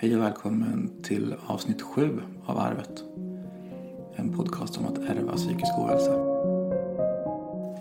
Hej 0.00 0.16
och 0.16 0.22
välkommen 0.22 0.90
till 1.02 1.34
avsnitt 1.46 1.82
sju 1.82 2.20
av 2.46 2.58
Arvet. 2.58 3.04
En 4.16 4.36
podcast 4.36 4.76
om 4.76 4.86
att 4.86 4.98
ärva 4.98 5.36
psykisk 5.36 5.72
ohälsa. 5.78 6.12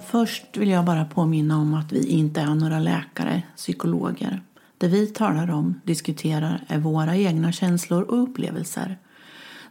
Först 0.05 0.57
vill 0.57 0.69
jag 0.69 0.85
bara 0.85 1.05
påminna 1.05 1.57
om 1.57 1.73
att 1.73 1.91
vi 1.91 2.07
inte 2.07 2.41
är 2.41 2.55
några 2.55 2.79
läkare, 2.79 3.43
psykologer. 3.55 4.41
Det 4.77 4.87
vi 4.87 5.07
talar 5.07 5.51
om, 5.51 5.81
diskuterar, 5.83 6.63
är 6.67 6.79
våra 6.79 7.15
egna 7.15 7.51
känslor 7.51 8.03
och 8.03 8.23
upplevelser. 8.23 8.97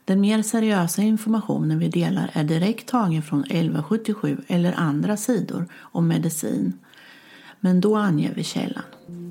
Den 0.04 0.20
mer 0.20 0.42
seriösa 0.42 1.02
informationen 1.02 1.78
vi 1.78 1.88
delar 1.88 2.30
är 2.32 2.44
direkt 2.44 2.88
tagen 2.88 3.22
från 3.22 3.44
1177 3.44 4.36
eller 4.46 4.72
andra 4.72 5.16
sidor 5.16 5.68
om 5.74 6.08
medicin. 6.08 6.72
Men 7.60 7.80
då 7.80 7.96
anger 7.96 8.34
vi 8.34 8.44
källan. 8.44 8.84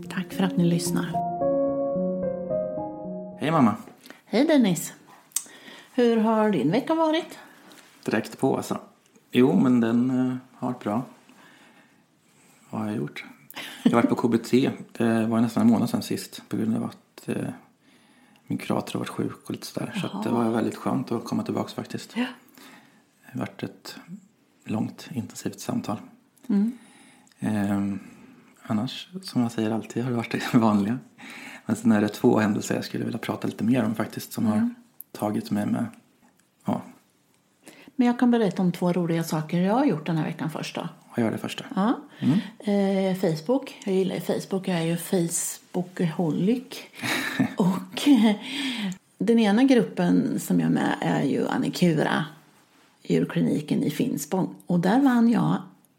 Tack 0.10 0.34
för 0.34 0.44
att 0.44 0.58
ni 0.58 0.66
lyssnar. 0.66 1.25
Hej 3.46 3.52
mamma! 3.52 3.76
Hej 4.26 4.46
Dennis! 4.46 4.94
Hur 5.94 6.18
har 6.18 6.50
din 6.50 6.72
vecka 6.72 6.96
varit? 6.96 7.40
Direkt 8.06 8.40
på 8.40 8.58
alltså. 8.58 8.80
Jo, 9.32 9.60
men 9.60 9.80
den 9.80 10.12
uh, 10.12 10.36
har 10.54 10.68
varit 10.68 10.84
bra. 10.84 11.04
Vad 12.70 12.82
har 12.82 12.88
jag 12.88 12.98
gjort? 12.98 13.26
Jag 13.84 13.92
har 13.92 14.02
varit 14.02 14.10
på 14.10 14.16
KBT. 14.16 14.52
Det 14.98 15.26
var 15.26 15.42
nästan 15.42 15.62
en 15.62 15.70
månad 15.70 15.90
sedan 15.90 16.02
sist 16.02 16.42
på 16.50 16.58
grund 16.58 16.76
av 16.76 16.84
att 16.84 17.30
uh, 17.30 17.36
min 18.48 18.58
kurator 18.58 18.94
har 18.94 19.00
varit 19.00 19.10
sjuk 19.10 19.44
och 19.44 19.52
lite 19.52 19.68
sådär. 19.68 19.94
Så 20.02 20.22
det 20.24 20.30
var 20.30 20.50
väldigt 20.50 20.76
skönt 20.76 21.12
att 21.12 21.26
komma 21.26 21.44
tillbaka 21.44 21.70
faktiskt. 21.70 22.12
Ja. 22.16 22.26
Det 23.26 23.32
har 23.32 23.40
varit 23.40 23.64
ett 23.64 23.96
långt 24.64 25.10
intensivt 25.14 25.60
samtal. 25.60 25.98
Mm. 26.48 26.78
Ehm, 27.40 28.00
annars, 28.64 29.10
som 29.22 29.42
jag 29.42 29.52
säger 29.52 29.72
alltid, 29.72 30.04
har 30.04 30.12
det 30.12 30.18
varit 30.18 30.32
det 30.32 30.58
vanliga. 30.58 31.00
Men 31.66 31.76
sen 31.76 31.92
är 31.92 32.02
det 32.02 32.08
två 32.08 32.40
händelser 32.40 32.76
jag 32.76 32.86
skulle 32.86 33.06
vilja 33.06 33.20
prata 33.20 33.48
lite 33.48 33.64
mer 33.64 33.84
om 33.84 33.96
faktiskt. 33.96 34.34
Som 34.34 34.46
har 34.46 34.70
tagit 35.12 35.52
mig 35.52 35.66
med, 35.66 35.86
ja, 36.66 36.82
Men 37.96 38.08
jag 38.08 38.20
kan 38.20 38.32
berätta 38.32 38.62
om 38.62 38.72
två 38.72 38.94
roliga 38.94 39.24
saker 39.24 39.62
jag 39.62 39.74
har 39.74 39.86
gjort 39.86 40.06
den 40.06 40.18
här 40.18 40.26
veckan 40.26 40.50
först 40.50 40.76
då. 40.76 40.90
vad 41.16 41.26
gör 41.26 41.32
det 41.32 41.38
första? 41.38 41.66
Ja. 41.76 42.00
Eh, 42.60 43.16
Facebook. 43.16 43.82
Jag 43.86 43.96
gillar 43.96 44.20
Facebook. 44.20 44.68
Jag 44.68 44.78
är 44.78 44.84
ju 44.84 44.98
Facebookaholic. 44.98 46.64
och 47.58 48.08
eh, 48.08 48.36
den 49.18 49.40
ena 49.40 49.64
gruppen 49.64 50.40
som 50.40 50.60
jag 50.60 50.68
är 50.68 50.74
med 50.74 50.96
är 51.02 51.24
ju 51.24 51.48
Annikura. 51.48 52.26
Djurkliniken 53.04 53.84
i 53.84 53.90
Finspång. 53.90 54.56
Och 54.66 54.80
där 54.80 55.02
vann 55.02 55.30
jag 55.30 55.58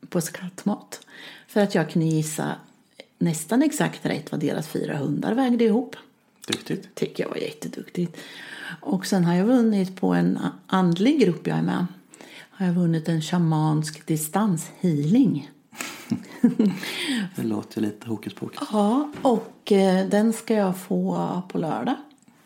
på 0.09 0.21
skrattmat. 0.21 1.07
För 1.49 1.61
att 1.61 1.75
jag 1.75 1.91
kunde 1.91 2.07
gissa 2.07 2.55
nästan 3.19 3.63
exakt 3.63 4.07
rätt 4.07 4.33
vad 4.33 4.41
deras 4.41 4.69
fyra 4.69 4.97
hundar 4.97 5.35
vägde 5.35 5.65
ihop. 5.65 5.97
Duktigt. 6.47 6.95
Tycker 6.95 7.23
jag 7.23 7.31
var 7.31 7.37
jätteduktigt. 7.37 8.17
Och 8.81 9.07
sen 9.07 9.25
har 9.25 9.35
jag 9.35 9.47
vunnit 9.47 10.01
på 10.01 10.15
en 10.15 10.39
andlig 10.67 11.21
grupp 11.21 11.47
jag 11.47 11.59
är 11.59 11.63
med. 11.63 11.87
Har 12.51 12.67
jag 12.67 12.73
vunnit 12.73 13.09
en 13.09 13.23
shamansk 13.23 14.07
distanshealing. 14.07 15.51
Det 17.37 17.43
låter 17.43 17.81
lite 17.81 18.09
hokus 18.09 18.35
pokus. 18.35 18.59
Ja, 18.73 19.11
och 19.23 19.73
eh, 19.73 20.09
den 20.09 20.33
ska 20.33 20.55
jag 20.55 20.79
få 20.79 21.43
på 21.49 21.59
lördag. 21.59 21.95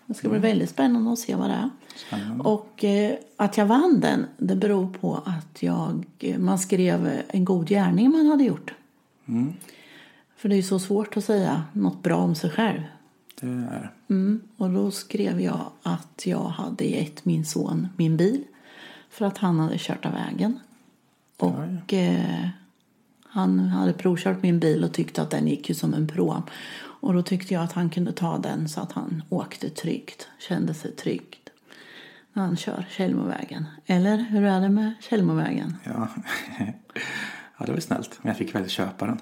Det 0.06 0.14
ska 0.14 0.28
bli 0.28 0.38
väldigt 0.38 0.70
spännande 0.70 1.12
att 1.12 1.18
se 1.18 1.34
vad 1.34 1.50
det 1.50 1.54
är. 1.54 1.70
Spännande. 1.96 2.44
Och 2.44 2.84
eh, 2.84 3.14
att 3.36 3.56
jag 3.56 3.66
vann 3.66 4.00
den, 4.00 4.26
det 4.36 4.56
beror 4.56 4.86
på 4.86 5.22
att 5.24 5.62
jag, 5.62 6.04
eh, 6.18 6.38
man 6.38 6.58
skrev 6.58 7.22
en 7.28 7.44
god 7.44 7.68
gärning 7.68 8.10
man 8.10 8.26
hade 8.26 8.44
gjort. 8.44 8.74
Mm, 9.28 9.52
För 10.40 10.48
det 10.48 10.54
är 10.54 10.56
ju 10.56 10.62
så 10.62 10.78
svårt 10.78 11.16
att 11.16 11.24
säga 11.24 11.64
något 11.72 12.02
bra 12.02 12.16
om 12.16 12.34
sig 12.34 12.50
själv. 12.50 12.80
det 13.40 13.46
är 13.46 13.92
Mm. 14.10 14.40
Och 14.56 14.70
då 14.70 14.90
skrev 14.90 15.40
jag 15.40 15.72
att 15.82 16.26
jag 16.26 16.44
hade 16.44 16.84
gett 16.84 17.24
min 17.24 17.44
son 17.44 17.88
min 17.96 18.16
bil 18.16 18.44
för 19.10 19.26
att 19.26 19.38
han 19.38 19.58
hade 19.58 19.78
kört 19.78 20.06
av 20.06 20.12
vägen. 20.12 20.58
Och 21.36 21.92
eh, 21.92 22.48
han 23.22 23.58
hade 23.58 23.92
provkört 23.92 24.42
min 24.42 24.60
bil 24.60 24.84
och 24.84 24.92
tyckte 24.92 25.22
att 25.22 25.30
den 25.30 25.48
gick 25.48 25.68
ju 25.68 25.74
som 25.74 25.94
en 25.94 26.08
prom. 26.08 26.42
Och 27.00 27.14
då 27.14 27.22
tyckte 27.22 27.54
jag 27.54 27.62
att 27.62 27.72
han 27.72 27.90
kunde 27.90 28.12
ta 28.12 28.38
den 28.38 28.68
så 28.68 28.80
att 28.80 28.92
han 28.92 29.22
åkte 29.28 29.70
tryggt, 29.70 30.28
kände 30.38 30.74
sig 30.74 30.96
tryggt 30.96 31.50
när 32.32 32.42
han 32.42 32.56
kör 32.56 32.86
Tjällmovägen. 32.90 33.66
Eller 33.86 34.16
hur 34.16 34.44
är 34.44 34.60
det 34.60 34.68
med 34.68 34.92
Tjällmovägen? 35.00 35.76
Ja. 35.84 36.08
ja, 37.58 37.66
det 37.66 37.72
var 37.72 37.80
snällt. 37.80 38.18
Men 38.22 38.28
jag 38.28 38.36
fick 38.36 38.54
väl 38.54 38.68
köpa 38.68 39.06
den. 39.06 39.18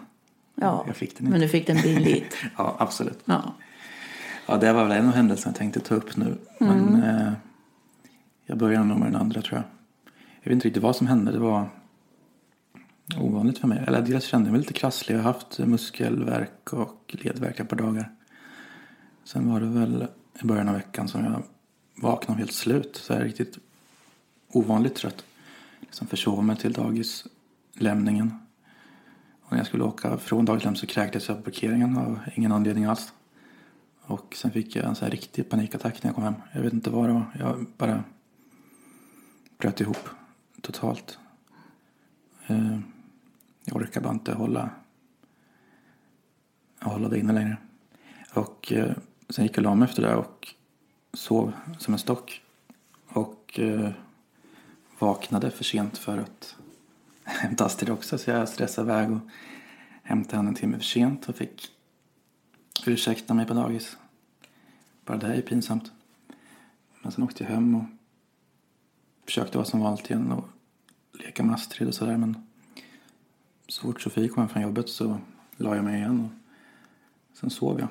Ja, 0.60 0.84
Jag 0.86 0.96
fick 0.96 1.16
den 1.18 1.24
men 1.24 1.34
inte. 1.34 1.44
du 1.46 1.48
fick 1.48 1.66
den 1.66 1.76
billigt. 1.82 2.36
Ja, 2.56 2.76
absolut. 2.78 3.18
Ja. 3.24 3.54
Ja, 4.46 4.56
det 4.56 4.72
var 4.72 4.84
väl 4.84 4.98
en 4.98 5.06
av 5.08 5.14
händelserna 5.14 5.50
jag 5.52 5.58
tänkte 5.58 5.80
ta 5.80 5.94
upp 5.94 6.16
nu. 6.16 6.38
Men 6.60 7.02
eh, 7.02 7.32
jag 8.46 8.58
börjar 8.58 8.84
nog 8.84 8.98
med 8.98 9.08
den 9.12 9.20
andra 9.20 9.42
tror 9.42 9.54
jag. 9.58 9.64
Jag 10.42 10.50
vet 10.50 10.52
inte 10.52 10.68
riktigt 10.68 10.82
vad 10.82 10.96
som 10.96 11.06
hände. 11.06 11.32
Det 11.32 11.38
var 11.38 11.68
ovanligt 13.20 13.58
för 13.58 13.68
mig. 13.68 13.84
Eller 13.86 14.02
dels 14.02 14.24
kände 14.24 14.46
jag 14.48 14.52
mig 14.52 14.60
lite 14.60 14.72
krasslig. 14.72 15.14
Jag 15.16 15.22
har 15.22 15.32
haft 15.32 15.58
muskelvärk 15.58 16.72
och 16.72 17.16
ledvärk 17.18 17.60
ett 17.60 17.68
par 17.68 17.76
dagar. 17.76 18.10
Sen 19.24 19.52
var 19.52 19.60
det 19.60 19.66
väl 19.66 20.06
i 20.42 20.46
början 20.46 20.68
av 20.68 20.74
veckan 20.74 21.08
som 21.08 21.24
jag 21.24 21.42
vaknade 22.02 22.38
helt 22.38 22.52
slut. 22.52 22.96
Så 22.96 23.12
jag 23.12 23.20
är 23.20 23.24
riktigt 23.24 23.58
ovanligt 24.52 24.94
trött. 24.94 25.24
Liksom 25.80 26.06
försov 26.06 26.44
mig 26.44 26.56
till 26.56 26.72
dagislämningen. 26.72 28.34
Och 29.48 29.52
när 29.52 29.58
jag 29.58 29.66
skulle 29.66 29.84
åka 29.84 30.18
från 30.18 30.44
dagislämningen 30.44 30.80
så 30.80 30.86
kräktes 30.86 31.28
jag 31.28 31.36
på 31.36 31.42
parkeringen 31.42 31.96
av 31.96 32.20
ingen 32.34 32.52
anledning 32.52 32.84
alls. 32.84 33.12
Och 34.00 34.34
sen 34.36 34.50
fick 34.50 34.76
jag 34.76 34.84
en 34.84 34.94
sån 34.94 35.04
här 35.04 35.10
riktig 35.10 35.48
panikattack 35.48 36.02
när 36.02 36.08
jag 36.08 36.14
kom 36.14 36.24
hem. 36.24 36.34
Jag 36.52 36.62
vet 36.62 36.72
inte 36.72 36.90
vad 36.90 37.08
det 37.08 37.12
var. 37.12 37.26
Jag 37.38 37.66
bara 37.76 38.04
bröt 39.58 39.80
ihop 39.80 40.08
totalt. 40.62 41.18
Eh, 42.46 42.78
jag 43.64 43.76
orkade 43.76 44.04
bara 44.04 44.14
inte 44.14 44.32
hålla, 44.34 44.70
hålla 46.80 47.08
det 47.08 47.18
inne 47.18 47.32
längre. 47.32 47.56
Och 48.34 48.72
eh, 48.72 48.92
sen 49.28 49.44
gick 49.44 49.52
jag 49.52 49.58
och 49.58 49.70
la 49.70 49.74
mig 49.74 49.88
efter 49.88 50.02
det 50.02 50.14
och 50.14 50.54
sov 51.12 51.52
som 51.78 51.94
en 51.94 52.00
stock. 52.00 52.42
Och 53.08 53.58
eh, 53.58 53.90
vaknade 54.98 55.50
för 55.50 55.64
sent 55.64 55.98
för 55.98 56.18
att 56.18 56.56
hämta 57.28 57.64
Astrid 57.64 57.90
också. 57.90 58.18
Så 58.18 58.30
jag 58.30 58.48
stressade 58.48 58.92
iväg 58.92 59.12
och 59.12 59.20
hämtade 60.02 60.36
henne 60.36 60.48
en 60.48 60.54
timme 60.54 60.76
för 60.76 60.84
sent 60.84 61.28
och 61.28 61.36
fick 61.36 61.68
ursäkta 62.86 63.34
mig 63.34 63.46
på 63.46 63.54
dagis. 63.54 63.96
Bara 65.04 65.16
det 65.16 65.26
här 65.26 65.34
är 65.34 65.42
pinsamt. 65.42 65.92
Men 67.02 67.12
sen 67.12 67.24
åkte 67.24 67.44
jag 67.44 67.50
hem 67.50 67.74
och 67.74 67.84
försökte 69.24 69.58
vara 69.58 69.66
som 69.66 69.80
vanligt 69.80 70.10
igen 70.10 70.32
och 70.32 70.48
leka 71.12 71.42
med 71.42 71.54
Astrid 71.54 71.88
och 71.88 71.94
sådär. 71.94 72.16
Men 72.16 72.46
så 73.68 73.82
fort 73.82 74.00
Sofie 74.00 74.28
kom 74.28 74.42
hem 74.42 74.48
från 74.48 74.62
jobbet 74.62 74.88
så 74.88 75.18
la 75.56 75.76
jag 75.76 75.84
mig 75.84 75.98
igen 75.98 76.20
och 76.20 77.38
sen 77.38 77.50
sov 77.50 77.80
jag. 77.80 77.88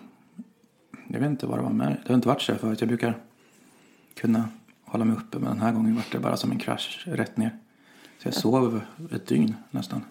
Jag 1.08 1.20
vet 1.20 1.30
inte 1.30 1.48
vad 1.48 1.60
det 1.60 1.64
var 1.64 1.70
med 1.70 1.88
det. 1.88 2.08
har 2.08 2.16
inte 2.16 2.28
varit 2.28 2.42
så 2.42 2.52
här 2.52 2.60
förut. 2.60 2.82
Jag 2.82 2.88
brukar 2.88 3.22
kunna 4.14 4.50
hålla 4.84 5.06
mig 5.06 5.18
uppe 5.18 5.40
men 5.40 5.50
den 5.50 5.62
här 5.62 5.72
gången 5.72 5.96
var 5.96 6.04
det 6.12 6.20
bara 6.20 6.38
som 6.38 6.52
en 6.52 6.60
krasch 6.60 7.04
rätt 7.08 7.38
ner. 7.38 7.60
Så 8.18 8.28
jag 8.28 8.34
sov 8.34 8.82
ett 9.12 9.28
dygn 9.28 9.56
nästan. 9.72 10.02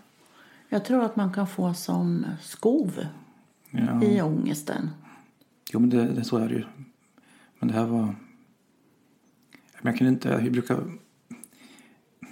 Jag 0.68 0.84
tror 0.84 1.04
att 1.04 1.16
man 1.16 1.32
kan 1.32 1.46
få 1.46 1.74
som 1.74 2.26
skov 2.40 3.06
Ja. 3.70 4.02
i 4.02 4.22
ångesten. 4.22 4.90
Jo, 5.72 5.80
men 5.80 5.90
det, 5.90 6.04
det 6.04 6.24
så 6.24 6.36
är 6.38 6.48
det 6.48 6.54
ju. 6.54 6.64
Men 7.58 7.68
det 7.68 7.74
här 7.74 7.86
var... 7.86 8.14
Jag 9.82 9.98
kunde 9.98 10.12
inte... 10.12 10.28
Jag 10.28 10.52
brukar... 10.52 10.80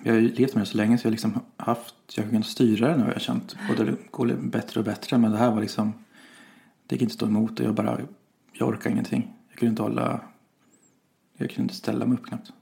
Jag 0.02 0.12
har 0.12 0.20
ju 0.20 0.28
levt 0.34 0.54
med 0.54 0.62
det 0.62 0.66
så 0.66 0.76
länge 0.76 0.98
så 0.98 1.06
jag 1.06 1.10
liksom 1.10 1.40
haft... 1.56 1.94
Jag 2.16 2.24
har 2.24 2.30
kunnat 2.30 2.46
styra 2.46 2.88
det 2.88 2.96
nu 2.96 3.04
har 3.04 3.12
jag 3.12 3.20
känt. 3.20 3.56
Och 3.70 3.84
det 3.84 3.96
går 4.10 4.26
bättre 4.26 4.80
och 4.80 4.86
bättre. 4.86 5.18
Men 5.18 5.30
det 5.30 5.38
här 5.38 5.50
var 5.50 5.60
liksom... 5.60 5.92
Det 6.86 6.94
gick 6.94 7.02
inte 7.02 7.12
att 7.12 7.16
stå 7.16 7.26
emot 7.26 7.60
och 7.60 7.66
jag 7.66 7.74
bara... 7.74 8.00
Jag 8.52 8.68
orkar 8.68 8.90
ingenting. 8.90 9.32
Jag 9.48 9.58
kunde 9.58 9.70
inte 9.70 9.82
hålla... 9.82 10.20
Jag 11.36 11.50
kunde 11.50 11.62
inte 11.62 11.74
ställa 11.74 12.06
mig 12.06 12.18
upp 12.18 12.26
knappt. 12.26 12.52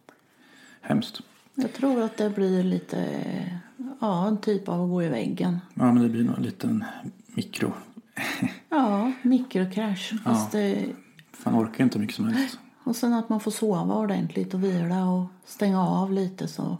Hemskt. 0.80 1.20
Jag 1.54 1.72
tror 1.72 2.02
att 2.02 2.16
det 2.16 2.30
blir 2.30 2.62
lite, 2.64 3.06
ja, 4.00 4.26
en 4.28 4.36
typ 4.36 4.68
av 4.68 4.82
att 4.82 4.88
gå 4.90 5.02
i 5.02 5.08
väggen. 5.08 5.58
Ja, 5.74 5.92
men 5.92 6.02
det 6.02 6.08
blir 6.08 6.24
nog 6.24 6.36
en 6.36 6.42
liten 6.42 6.84
mikro... 7.26 7.72
Ja, 8.68 9.12
mikrokrasch. 9.22 10.12
Fast 10.24 10.52
det, 10.52 10.86
Man 11.44 11.54
orkar 11.64 11.84
inte 11.84 11.98
mycket 11.98 12.16
som 12.16 12.28
helst. 12.28 12.58
och 12.84 12.96
sen 12.96 13.12
att 13.12 13.28
man 13.28 13.40
får 13.40 13.50
sova 13.50 13.94
ordentligt 13.94 14.54
och 14.54 14.64
vila 14.64 15.04
och 15.06 15.24
stänga 15.44 15.86
av 15.88 16.12
lite 16.12 16.48
så 16.48 16.76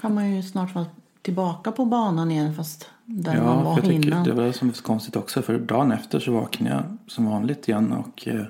kan 0.00 0.14
man 0.14 0.30
ju 0.30 0.42
snart 0.42 0.74
vara 0.74 0.86
tillbaka 1.22 1.72
på 1.72 1.84
banan 1.84 2.30
igen 2.30 2.54
fast 2.54 2.90
där 3.04 3.36
man 3.36 3.44
Ja, 3.46 3.62
var 3.62 3.74
för 3.76 3.82
jag 3.82 3.90
tycker 3.90 4.06
innan. 4.08 4.24
det 4.24 4.32
var 4.32 4.42
det 4.42 4.52
som 4.52 4.68
var 4.68 4.74
konstigt 4.74 5.16
också. 5.16 5.42
För 5.42 5.58
dagen 5.58 5.92
efter 5.92 6.20
så 6.20 6.32
vaknade 6.32 6.74
jag 6.74 6.96
som 7.06 7.24
vanligt 7.26 7.68
igen 7.68 7.92
och 7.92 8.28
eh, 8.28 8.44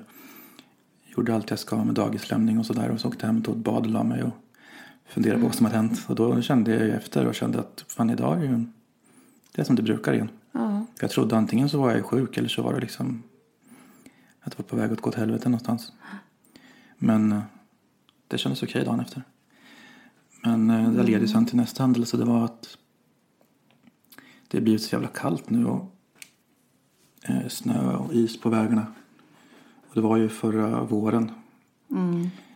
gjorde 1.17 1.35
allt 1.35 1.49
jag 1.49 1.59
ska 1.59 1.83
med 1.83 1.95
dagislämning 1.95 2.59
och 2.59 2.65
sådär. 2.65 2.89
Och 2.89 2.99
så 2.99 3.07
åkte 3.07 3.25
jag 3.25 3.27
hem 3.27 3.37
och 3.37 3.45
tog 3.45 3.55
ett 3.55 3.63
bad 3.63 3.83
och 3.85 3.89
la 3.91 4.03
mig 4.03 4.23
och 4.23 4.33
funderade 5.07 5.39
på 5.39 5.45
vad 5.47 5.55
som 5.55 5.65
hade 5.65 5.77
hänt. 5.77 6.05
Och 6.07 6.15
då 6.15 6.41
kände 6.41 6.71
jag 6.71 6.89
efter 6.89 7.25
och 7.25 7.35
kände 7.35 7.59
att 7.59 7.85
fan 7.87 8.09
idag 8.09 8.37
är 8.37 8.43
ju 8.43 8.65
det 9.55 9.61
är 9.61 9.65
som 9.65 9.75
det 9.75 9.81
brukar 9.81 10.13
igen. 10.13 10.29
Ja, 10.51 10.85
jag 10.99 11.09
trodde 11.09 11.37
antingen 11.37 11.69
så 11.69 11.81
var 11.81 11.91
jag 11.91 12.05
sjuk 12.05 12.37
eller 12.37 12.49
så 12.49 12.61
var 12.61 12.73
det 12.73 12.79
liksom 12.79 13.23
att 14.41 14.51
det 14.51 14.57
var 14.57 14.65
på 14.65 14.75
väg 14.75 14.91
att 14.91 15.01
gå 15.01 15.09
åt 15.09 15.15
helvete 15.15 15.49
någonstans. 15.49 15.91
Men 16.97 17.31
eh, 17.31 17.41
det 18.27 18.37
kändes 18.37 18.63
okej 18.63 18.85
dagen 18.85 18.99
efter. 18.99 19.23
Men 20.43 20.69
eh, 20.69 20.91
det 20.91 21.03
ledde 21.03 21.27
sen 21.27 21.45
till 21.45 21.57
nästa 21.57 21.83
händelse. 21.83 22.17
Det 22.17 22.25
var 22.25 22.45
att 22.45 22.77
det 24.47 24.61
blivit 24.61 24.81
så 24.81 24.95
jävla 24.95 25.07
kallt 25.07 25.49
nu 25.49 25.65
och 25.65 25.95
eh, 27.23 27.47
snö 27.47 27.95
och 27.95 28.13
is 28.13 28.41
på 28.41 28.49
vägarna. 28.49 28.87
Och 29.87 29.95
det 29.95 30.01
var 30.01 30.17
ju 30.17 30.29
förra 30.29 30.83
våren. 30.83 31.31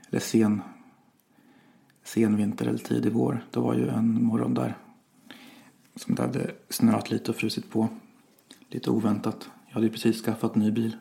Eller 0.10 0.20
sen, 0.20 0.62
sen 2.14 2.36
vinter 2.36 2.68
eller 2.68 2.80
tidig 2.80 3.12
vår. 3.12 3.46
Det 3.52 3.60
var 3.60 3.74
ju 3.74 3.90
en 3.90 4.24
morgon 4.24 4.54
där 4.54 4.78
som 5.96 6.16
det 6.16 6.22
hade 6.22 6.52
snöat 6.70 7.12
lite 7.12 7.32
och 7.32 7.38
frusit 7.38 7.70
på. 7.70 7.88
Lite 8.70 8.90
oväntat. 8.90 9.50
Jag 9.68 9.74
hade 9.74 9.86
ju 9.86 9.92
precis 9.92 10.22
skaffat 10.22 10.56
ny 10.56 10.72
bil. 10.72 10.98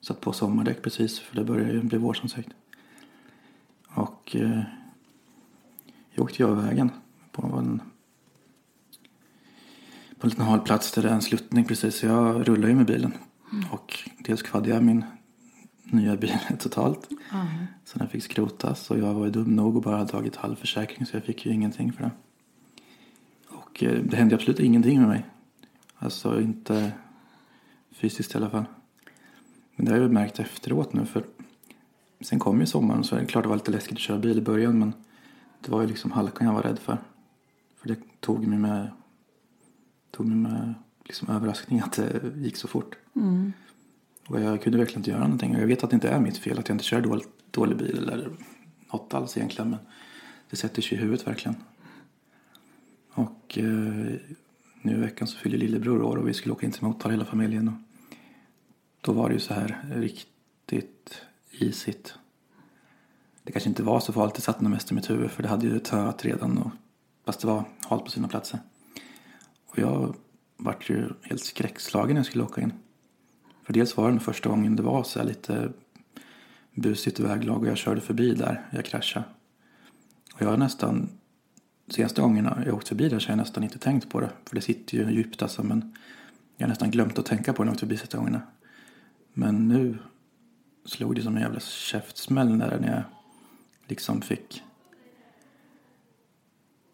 Satt 0.00 0.20
på 0.20 0.32
sommardäck 0.32 0.82
precis 0.82 1.18
för 1.18 1.36
det 1.36 1.44
börjar 1.44 1.72
ju 1.72 1.82
bli 1.82 1.98
vår 1.98 2.14
som 2.14 2.28
sagt. 2.28 2.48
Och 3.88 4.36
eh, 4.36 4.62
jag 6.10 6.24
åkte 6.24 6.42
ju 6.42 6.48
av 6.48 6.62
vägen 6.64 6.90
på 7.32 7.42
en, 7.42 7.80
på 10.18 10.26
en 10.26 10.30
liten 10.30 10.44
hal 10.44 10.60
plats 10.60 10.92
där 10.92 11.02
det 11.02 11.08
är 11.08 11.14
en 11.14 11.22
sluttning 11.22 11.64
precis. 11.64 11.96
Så 11.96 12.06
jag 12.06 12.48
rullade 12.48 12.68
ju 12.68 12.74
med 12.74 12.86
bilen. 12.86 13.12
Och 13.70 13.98
dels 14.18 14.42
kvaddade 14.42 14.74
jag 14.74 14.84
min 14.84 15.04
nya 15.86 16.16
bil 16.16 16.32
totalt. 16.58 17.08
Så 17.84 17.98
den 17.98 18.08
fick 18.08 18.22
skrotas 18.22 18.90
och 18.90 18.98
jag 18.98 19.14
var 19.14 19.24
ju 19.24 19.30
dum 19.30 19.56
nog 19.56 19.76
och 19.76 19.82
bara 19.82 19.96
hade 19.96 20.10
tagit 20.10 20.36
halv 20.36 20.56
försäkring 20.56 21.06
så 21.06 21.16
jag 21.16 21.24
fick 21.24 21.46
ju 21.46 21.52
ingenting 21.52 21.92
för 21.92 22.02
det. 22.02 22.10
Och 23.48 23.82
eh, 23.82 24.02
det 24.02 24.16
hände 24.16 24.34
absolut 24.34 24.60
ingenting 24.60 24.98
med 24.98 25.08
mig. 25.08 25.26
Alltså 25.96 26.40
inte 26.40 26.92
fysiskt 27.90 28.34
i 28.34 28.36
alla 28.36 28.50
fall. 28.50 28.64
Men 29.76 29.86
det 29.86 29.92
har 29.92 29.98
jag 29.98 30.06
ju 30.06 30.12
märkt 30.12 30.38
efteråt 30.38 30.92
nu 30.92 31.06
för 31.06 31.24
sen 32.20 32.38
kom 32.38 32.60
ju 32.60 32.66
sommaren 32.66 33.04
så 33.04 33.16
är 33.16 33.20
det 33.20 33.26
klart 33.26 33.44
det 33.44 33.48
var 33.48 33.56
lite 33.56 33.70
läskigt 33.70 33.96
att 33.96 34.00
köra 34.00 34.18
bil 34.18 34.38
i 34.38 34.40
början 34.40 34.78
men 34.78 34.92
det 35.60 35.70
var 35.70 35.80
ju 35.80 35.86
liksom 35.86 36.12
halkan 36.12 36.46
jag 36.46 36.54
var 36.54 36.62
rädd 36.62 36.78
för. 36.78 36.98
För 37.76 37.88
det 37.88 37.98
tog 38.20 38.46
mig 38.46 38.58
med, 38.58 38.90
tog 40.10 40.26
mig 40.26 40.36
med 40.36 40.74
liksom 41.04 41.28
överraskning 41.28 41.80
att 41.80 41.92
det 41.92 42.32
gick 42.36 42.56
så 42.56 42.68
fort. 42.68 42.96
Och 44.28 44.40
jag 44.40 44.62
kunde 44.62 44.78
verkligen 44.78 45.00
inte 45.00 45.10
göra 45.10 45.22
någonting. 45.22 45.54
Och 45.56 45.62
jag 45.62 45.66
vet 45.66 45.84
att 45.84 45.90
det 45.90 45.94
inte 45.94 46.08
är 46.08 46.20
mitt 46.20 46.38
fel 46.38 46.58
att 46.58 46.68
jag 46.68 46.74
inte 46.74 46.84
kör 46.84 47.00
dålig, 47.00 47.26
dålig 47.50 47.76
bil 47.76 47.98
eller 47.98 48.30
något 48.92 49.14
alls 49.14 49.36
egentligen. 49.36 49.70
Men 49.70 49.78
det 50.50 50.56
sätter 50.56 50.82
sig 50.82 50.98
i 50.98 51.00
huvudet 51.00 51.26
verkligen. 51.26 51.56
Och 53.10 53.58
eh, 53.58 54.14
nu 54.82 54.92
i 54.92 55.00
veckan 55.00 55.28
så 55.28 55.38
fyller 55.38 55.58
lillebror 55.58 56.02
år 56.02 56.16
och 56.16 56.28
vi 56.28 56.34
skulle 56.34 56.52
åka 56.52 56.66
in 56.66 56.72
till 56.72 56.84
Motala 56.84 57.12
hela 57.12 57.24
familjen. 57.24 57.68
Och 57.68 57.74
då 59.00 59.12
var 59.12 59.28
det 59.28 59.34
ju 59.34 59.40
så 59.40 59.54
här 59.54 59.84
riktigt 59.94 61.22
isigt. 61.50 62.14
Det 63.42 63.52
kanske 63.52 63.68
inte 63.68 63.82
var 63.82 64.00
så 64.00 64.12
farligt, 64.12 64.34
det 64.34 64.40
satt 64.40 64.60
nog 64.60 64.70
mest 64.70 64.90
i 64.90 64.94
mitt 64.94 65.10
huvud 65.10 65.30
för 65.30 65.42
det 65.42 65.48
hade 65.48 65.66
ju 65.66 65.78
töat 65.78 66.24
redan. 66.24 66.58
Och, 66.58 66.70
fast 67.24 67.40
det 67.40 67.46
var 67.46 67.64
halt 67.88 68.04
på 68.04 68.10
sina 68.10 68.28
platser. 68.28 68.60
Och 69.66 69.78
jag 69.78 70.16
vart 70.56 70.90
ju 70.90 71.08
helt 71.22 71.44
skräckslagen 71.44 72.14
när 72.14 72.18
jag 72.18 72.26
skulle 72.26 72.44
åka 72.44 72.60
in. 72.60 72.72
För 73.66 73.72
dels 73.72 73.96
var 73.96 74.12
det 74.12 74.20
första 74.20 74.48
gången 74.48 74.76
det 74.76 74.82
var 74.82 75.02
så 75.02 75.18
här 75.18 75.26
lite 75.26 75.72
busigt 76.74 77.20
väglag 77.20 77.62
och 77.62 77.68
jag 77.68 77.76
körde 77.76 78.00
förbi 78.00 78.34
där. 78.34 78.68
Jag 78.70 78.84
kraschade. 78.84 79.24
Och 80.34 80.42
jag 80.42 80.48
har 80.48 80.56
nästan, 80.56 81.08
senaste 81.88 82.20
gångerna 82.20 82.62
jag 82.66 82.74
åkt 82.74 82.88
förbi 82.88 83.08
där 83.08 83.18
så 83.18 83.28
har 83.28 83.32
jag 83.32 83.38
nästan 83.38 83.64
inte 83.64 83.78
tänkt 83.78 84.08
på 84.08 84.20
det. 84.20 84.30
För 84.44 84.54
det 84.54 84.60
sitter 84.60 84.98
ju 84.98 85.10
djupt 85.10 85.42
alltså 85.42 85.62
men 85.62 85.94
jag 86.56 86.66
har 86.66 86.68
nästan 86.68 86.90
glömt 86.90 87.18
att 87.18 87.26
tänka 87.26 87.52
på 87.52 87.62
det 87.62 87.64
när 87.64 87.70
jag 87.70 87.74
åkt 87.74 87.80
förbi 87.80 87.96
senaste 87.96 88.16
gångerna. 88.16 88.42
Men 89.32 89.68
nu 89.68 89.98
slog 90.84 91.14
det 91.14 91.22
som 91.22 91.36
en 91.36 91.42
jävla 91.42 91.60
käftsmäll 91.60 92.56
när 92.56 92.94
jag 92.94 93.02
liksom 93.88 94.22
fick 94.22 94.62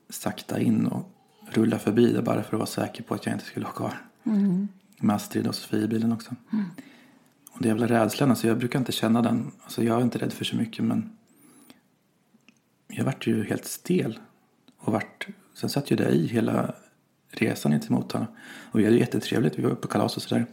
sakta 0.09 0.61
in 0.61 0.87
och 0.87 1.11
rulla 1.51 1.79
förbi 1.79 2.13
det 2.13 2.23
bara 2.23 2.43
för 2.43 2.57
att 2.57 2.61
vara 2.61 2.67
säker 2.67 3.03
på 3.03 3.15
att 3.15 3.27
jag 3.27 3.35
inte 3.35 3.45
skulle 3.45 3.67
ha 3.67 3.73
kvar. 3.73 3.99
Mm. 4.25 4.69
Med 5.03 5.17
Astrid 5.17 5.47
och 5.47 5.55
Sofie 5.55 5.85
i 5.85 5.89
bilen 5.89 6.13
också. 6.13 6.35
Och 7.53 7.63
det 7.63 7.69
jävla 7.69 7.87
rädslan, 7.87 8.31
alltså 8.31 8.47
jag 8.47 8.59
brukar 8.59 8.79
inte 8.79 8.93
känna 8.93 9.23
den. 9.23 9.51
Alltså 9.63 9.85
jag 9.85 9.99
är 9.99 10.03
inte 10.03 10.19
rädd 10.19 10.33
för 10.33 10.45
så 10.45 10.57
mycket 10.57 10.85
men 10.85 11.11
jag 12.89 13.05
vart 13.05 13.27
ju 13.27 13.45
helt 13.45 13.65
stel. 13.65 14.19
Och 14.79 14.93
vart, 14.93 15.27
sen 15.55 15.71
satt 15.71 15.91
ju 15.91 15.97
det 15.97 16.09
i 16.09 16.27
hela 16.27 16.75
resan 17.31 17.73
in 17.73 17.81
till 17.81 17.93
Motala. 17.93 18.27
Och 18.71 18.81
vi 18.81 18.85
hade 18.85 18.97
jättetrevligt, 18.97 19.59
vi 19.59 19.63
var 19.63 19.71
uppe 19.71 19.83
på 19.83 19.89
kalas 19.89 20.17
och 20.17 20.23
sådär. 20.23 20.47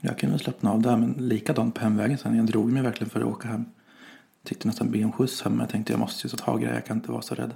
Jag 0.00 0.18
kunde 0.18 0.38
slappna 0.38 0.72
av 0.72 0.82
där 0.82 0.96
men 0.96 1.12
likadant 1.12 1.74
på 1.74 1.80
hemvägen 1.80 2.18
sen. 2.18 2.36
Jag 2.36 2.46
drog 2.46 2.72
mig 2.72 2.82
verkligen 2.82 3.10
för 3.10 3.20
att 3.20 3.26
åka 3.26 3.48
hem. 3.48 3.64
Tyckte 4.44 4.68
nästan 4.68 4.90
be 4.90 5.04
om 5.04 5.12
skjuts 5.12 5.42
hem 5.42 5.52
men 5.52 5.60
jag 5.60 5.68
tänkte 5.68 5.92
jag 5.92 6.00
måste 6.00 6.26
ju 6.26 6.30
ta 6.30 6.36
tag 6.36 6.62
i 6.62 6.66
det, 6.66 6.74
jag 6.74 6.86
kan 6.86 6.96
inte 6.96 7.12
vara 7.12 7.22
så 7.22 7.34
rädd. 7.34 7.52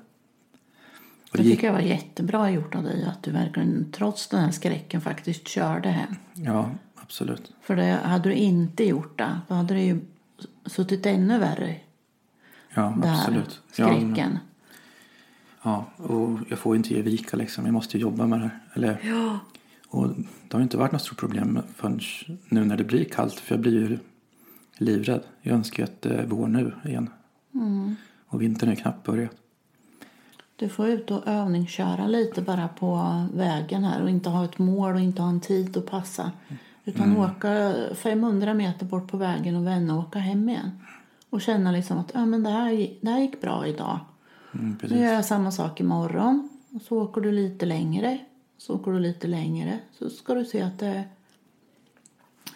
Det 1.32 1.42
gick, 1.42 1.52
tycker 1.56 1.66
jag 1.66 1.74
var 1.74 1.80
jättebra 1.80 2.50
gjort 2.50 2.74
av 2.74 2.82
dig 2.82 3.04
att 3.04 3.22
du 3.22 3.30
verkligen 3.30 3.92
trots 3.92 4.28
den 4.28 4.40
här 4.40 4.50
skräcken 4.50 5.00
faktiskt 5.00 5.48
körde 5.48 5.88
hem. 5.88 6.14
ja 6.34 6.70
absolut. 6.94 7.52
För 7.60 7.76
det, 7.76 8.00
hade 8.04 8.28
du 8.28 8.34
inte 8.34 8.84
gjort 8.84 9.18
det 9.18 9.40
då 9.48 9.54
hade 9.54 9.74
det 9.74 9.82
ju 9.82 10.00
suttit 10.66 11.06
ännu 11.06 11.38
värre 11.38 11.76
Ja 12.74 12.94
där 13.02 13.12
absolut. 13.12 13.60
Ja, 13.76 13.86
men- 13.88 14.00
skräcken. 14.14 14.38
Ja, 15.62 15.84
och 15.96 16.38
jag 16.48 16.58
får 16.58 16.76
inte 16.76 16.94
ge 16.94 17.02
vika 17.02 17.36
liksom. 17.36 17.64
Jag 17.64 17.74
måste 17.74 17.98
jobba 17.98 18.26
med 18.26 18.38
det 18.40 18.42
här. 18.44 18.60
Eller, 18.74 18.98
Ja. 19.02 19.38
Och 19.88 20.08
det 20.48 20.56
har 20.56 20.60
inte 20.60 20.76
varit 20.76 20.92
något 20.92 21.02
stort 21.02 21.18
problem 21.18 21.58
förrän 21.76 22.00
nu 22.48 22.64
när 22.64 22.76
det 22.76 22.84
blir 22.84 23.04
kallt. 23.04 23.34
För 23.34 23.54
jag 23.54 23.62
blir 23.62 23.72
ju 23.90 23.98
livrädd. 24.78 25.22
Jag 25.42 25.54
önskar 25.54 25.78
ju 25.82 25.84
att 25.84 26.02
det 26.02 26.14
är 26.14 26.26
vår 26.26 26.46
nu 26.46 26.72
igen. 26.84 27.10
Och 28.26 28.42
vintern 28.42 28.70
är 28.70 28.74
knappt 28.74 29.06
börjat. 29.06 29.36
Du 30.58 30.68
får 30.68 30.88
ut 30.88 31.10
och 31.10 31.26
övningsköra 31.26 32.06
lite 32.06 32.42
bara 32.42 32.68
på 32.68 33.22
vägen 33.34 33.84
här 33.84 34.02
och 34.02 34.10
inte 34.10 34.28
ha 34.28 34.44
ett 34.44 34.58
mål 34.58 34.94
och 34.94 35.00
inte 35.00 35.22
ha 35.22 35.28
en 35.28 35.40
tid 35.40 35.76
att 35.76 35.86
passa. 35.86 36.32
Utan 36.84 37.16
åka 37.16 37.74
500 37.94 38.54
meter 38.54 38.86
bort 38.86 39.10
på 39.10 39.16
vägen 39.16 39.56
och 39.56 39.66
vända 39.66 39.94
och 39.94 40.00
åka 40.00 40.18
hem 40.18 40.48
igen. 40.48 40.70
Och 41.30 41.40
känna 41.40 41.72
liksom 41.72 41.98
att 41.98 42.10
ja, 42.14 42.26
men 42.26 42.42
det, 42.42 42.50
här, 42.50 42.96
det 43.00 43.10
här 43.10 43.20
gick 43.20 43.40
bra 43.40 43.66
idag. 43.66 43.98
Mm, 44.54 44.78
Nu 44.82 44.98
gör 44.98 45.12
jag 45.12 45.24
samma 45.24 45.50
sak 45.50 45.80
imorgon. 45.80 46.48
Och 46.74 46.82
så 46.82 47.02
åker 47.02 47.20
du 47.20 47.32
lite 47.32 47.66
längre. 47.66 48.18
Så 48.58 48.74
åker 48.74 48.90
du 48.90 48.98
lite 48.98 49.26
längre. 49.26 49.78
Så 49.98 50.10
ska 50.10 50.34
du 50.34 50.44
se 50.44 50.62
att 50.62 50.78
det, 50.78 51.04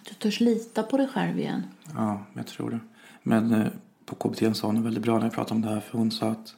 du 0.09 0.15
törs 0.15 0.41
lita 0.41 0.83
på 0.83 0.97
dig 0.97 1.09
själv 1.09 1.39
igen. 1.39 1.63
Ja, 1.95 2.23
jag 2.35 2.47
tror 2.47 2.71
det. 2.71 2.81
Men 3.23 3.55
eh, 3.55 3.67
på 4.05 4.15
KBT 4.15 4.57
sa 4.57 4.67
hon 4.67 4.83
väldigt 4.83 5.03
bra 5.03 5.19
när 5.19 5.25
jag 5.25 5.33
pratade 5.35 5.55
om 5.55 5.63
det 5.63 5.69
här. 5.69 5.81
För 5.81 5.99
hon 5.99 6.11
sa 6.11 6.29
att 6.29 6.55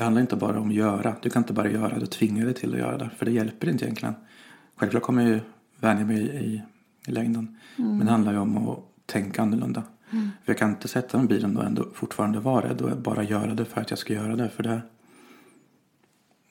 det 0.00 0.04
handlar 0.04 0.20
inte 0.20 0.36
bara 0.36 0.60
om 0.60 0.68
att 0.68 0.74
göra. 0.74 1.16
Du 1.22 1.30
kan 1.30 1.42
inte 1.42 1.52
bara 1.52 1.70
göra 1.70 1.98
det 1.98 2.02
och 2.02 2.10
tvinga 2.10 2.44
dig 2.44 2.54
till 2.54 2.72
att 2.72 2.78
göra 2.78 2.98
det. 2.98 3.10
För 3.16 3.26
det 3.26 3.32
hjälper 3.32 3.68
inte 3.68 3.84
egentligen. 3.84 4.14
Självklart 4.76 5.02
kommer 5.02 5.22
jag 5.22 5.30
ju 5.30 5.40
vänja 5.80 6.04
mig 6.04 6.20
i, 6.20 6.62
i 7.06 7.10
längden. 7.10 7.56
Men 7.76 7.98
det 7.98 8.10
handlar 8.10 8.32
ju 8.32 8.38
om 8.38 8.68
att 8.68 8.78
tänka 9.06 9.42
annorlunda. 9.42 9.82
För 10.10 10.52
jag 10.52 10.58
kan 10.58 10.70
inte 10.70 10.88
sätta 10.88 11.16
mig 11.18 11.26
i 11.26 11.28
bilen 11.28 11.56
och 11.56 11.64
ändå 11.64 11.88
fortfarande 11.94 12.40
vara 12.40 12.68
rädd 12.68 12.80
och 12.80 12.96
bara 12.96 13.22
göra 13.22 13.54
det 13.54 13.64
för 13.64 13.80
att 13.80 13.90
jag 13.90 13.98
ska 13.98 14.12
göra 14.12 14.36
det. 14.36 14.48
För 14.48 14.62
det, 14.62 14.82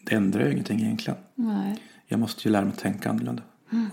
det 0.01 0.15
ändrar 0.15 0.45
ju 0.45 0.51
ingenting 0.51 0.79
egentligen. 0.79 1.19
Nej. 1.35 1.83
Jag 2.07 2.19
måste 2.19 2.47
ju 2.47 2.51
lära 2.51 2.65
mig 2.65 2.73
att 2.73 2.79
tänka 2.79 3.09
annorlunda. 3.09 3.43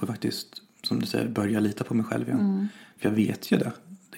Och 0.00 0.08
faktiskt, 0.08 0.62
som 0.82 1.00
du 1.00 1.06
säger, 1.06 1.28
börja 1.28 1.60
lita 1.60 1.84
på 1.84 1.94
mig 1.94 2.04
själv 2.04 2.28
igen. 2.28 2.68
För 2.98 3.08
jag 3.08 3.16
vet 3.16 3.52
ju 3.52 3.56
det. 3.56 3.72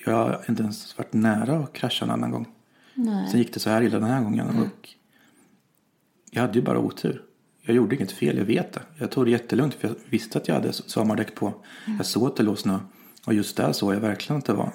Jag 0.07 0.12
har 0.12 0.45
inte 0.49 0.62
ens 0.62 0.99
varit 0.99 1.12
nära 1.12 1.59
att 1.59 1.73
krascha 1.73 2.04
en 2.04 2.11
annan 2.11 2.30
gång. 2.30 2.47
Nej. 2.95 3.28
Sen 3.30 3.38
gick 3.38 3.54
det 3.54 3.61
så 3.61 3.71
här 3.71 3.83
illa 3.83 3.99
den 3.99 4.11
här 4.11 4.23
gången. 4.23 4.47
Och 4.47 4.98
jag 6.30 6.40
hade 6.42 6.54
ju 6.58 6.62
bara 6.64 6.78
otur. 6.78 7.23
Jag 7.62 7.76
gjorde 7.76 7.97
inget 7.97 8.12
fel, 8.12 8.38
jag 8.38 8.44
vet 8.44 8.73
det. 8.73 8.80
Jag 8.99 9.11
tog 9.11 9.25
det 9.25 9.30
jättelugnt 9.30 9.75
för 9.75 9.88
jag 9.88 9.97
visste 10.11 10.38
att 10.38 10.49
jag 10.49 10.54
hade 10.54 10.73
sommardäck 10.73 11.35
på. 11.35 11.52
Jag 11.99 12.06
såg 12.06 12.26
att 12.26 12.37
det 12.37 12.42
låg 12.42 12.58
snö. 12.58 12.78
Och 13.26 13.35
just 13.35 13.56
där 13.56 13.73
såg 13.73 13.94
jag 13.94 14.00
verkligen 14.00 14.38
att 14.38 14.44
det 14.44 14.52
var 14.52 14.73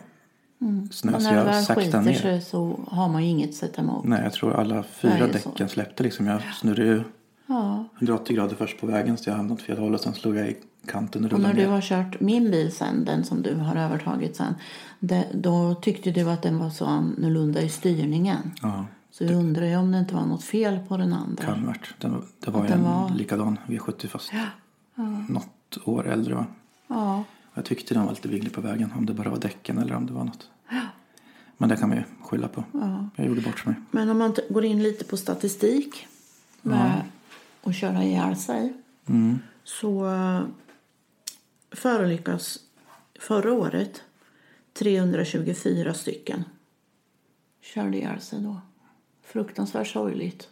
snö. 0.92 1.14
Och 1.16 1.22
Så 1.22 1.30
när 1.30 1.32
det 1.32 1.38
jag 1.38 1.46
väl 1.46 1.64
saktade 1.64 1.86
skiter 1.86 2.02
ner. 2.02 2.14
sig 2.14 2.42
så 2.42 2.80
har 2.88 3.10
man 3.10 3.24
ju 3.24 3.30
inget 3.30 3.50
att 3.50 3.56
sätta 3.56 3.82
emot. 3.82 4.06
Nej, 4.06 4.22
jag 4.24 4.34
tror 4.34 4.54
alla 4.54 4.84
fyra 4.84 5.12
det 5.28 5.34
är 5.34 5.38
så. 5.40 5.50
däcken 5.50 5.70
släppte 5.70 6.04
liksom. 6.04 6.28
Jag 6.28 6.42
snurrade 6.62 6.86
ju 6.90 7.04
Ja. 7.48 7.86
180 7.98 8.36
grader 8.36 8.56
först 8.56 8.80
på 8.82 8.88
vägen 8.88 9.18
så 9.18 9.30
jag 9.30 9.36
hamnade 9.36 9.54
åt 9.54 9.62
fel 9.66 9.78
håll 9.78 9.94
och 9.94 10.00
sen 10.00 10.14
slog 10.14 10.36
jag 10.38 10.48
i 10.50 10.58
kanten 10.88 11.26
och 11.26 11.32
Och 11.34 11.40
när 11.40 11.48
rullade 11.50 11.62
du 11.62 11.68
ner. 11.68 11.74
har 11.74 11.82
kört 11.82 12.20
min 12.20 12.52
bil 12.52 12.72
sen, 12.72 13.06
den 13.06 13.24
som 13.24 13.42
du 13.42 13.56
har 13.56 13.76
övertagit 13.76 14.36
sen, 14.36 14.56
det, 15.00 15.26
då 15.34 15.76
tyckte 15.76 16.12
du 16.12 16.30
att 16.30 16.42
den 16.42 16.58
var 16.60 16.70
så 16.70 16.86
annorlunda 16.86 17.62
i 17.62 17.70
styrningen. 17.70 18.52
Ja, 18.62 18.86
Jag 19.32 19.40
undrar 19.40 19.66
ju 19.66 19.76
om 19.76 19.92
det 19.92 20.00
inte 20.00 20.16
var 20.16 20.26
något 20.26 20.44
fel 20.44 20.80
på 20.88 20.98
den 20.98 21.14
andra. 21.14 21.44
kan 21.46 21.66
varit. 21.66 21.94
Den, 22.00 22.24
det 22.40 22.52
var 22.52 22.64
Att 22.64 22.70
ju 22.70 22.74
en 22.74 22.84
var- 22.84 23.10
likadan 23.10 23.60
V70 23.68 24.08
fast 24.08 24.32
något 25.30 25.78
år 25.86 26.08
äldre 26.08 26.34
va. 26.36 26.46
Ja. 26.88 27.24
Jag 27.54 27.66
tyckte 27.66 27.94
den 27.94 28.04
var 28.06 28.10
lite 28.12 28.28
vinglig 28.28 28.54
på 28.54 28.62
vägen. 28.62 28.94
Om 28.98 29.06
det 29.06 29.14
bara 29.14 29.30
var 29.30 29.38
däcken 29.40 29.78
eller 29.78 29.96
om 29.96 30.06
det 30.06 30.14
var 30.14 30.24
något. 30.24 30.50
Men 31.58 31.70
det 31.70 31.78
kan 31.78 31.90
man 31.90 31.98
ju 31.98 32.04
skylla 32.24 32.48
på. 32.48 32.64
Jag 33.16 33.28
gjorde 33.28 33.42
bort 33.42 33.66
mig. 33.66 33.76
Men 33.92 34.10
om 34.10 34.18
man 34.18 34.36
går 34.50 34.66
in 34.66 34.84
lite 34.84 35.06
på 35.06 35.18
statistik 35.18 36.08
med 36.62 37.02
att 37.64 37.76
köra 37.76 38.04
ihjäl 38.04 38.36
sig 38.36 38.74
Mm. 39.06 39.40
så 39.64 40.06
uh, 40.06 40.42
förolyckas 41.72 42.60
förra 43.20 43.54
året 43.54 44.02
324 44.74 45.94
stycken 45.94 46.44
körde 47.62 47.98
ihjäl 47.98 48.22
sig 48.22 48.42
då. 48.42 48.62
Fruktansvärt 49.34 49.88
sorgligt. 49.88 50.48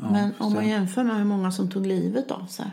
Ja, 0.00 0.10
Men 0.10 0.32
om 0.38 0.52
man 0.52 0.68
jämför 0.68 1.04
med 1.04 1.16
hur 1.16 1.24
många 1.24 1.52
som 1.52 1.70
tog 1.70 1.86
livet 1.86 2.30
av 2.30 2.46
sig 2.46 2.70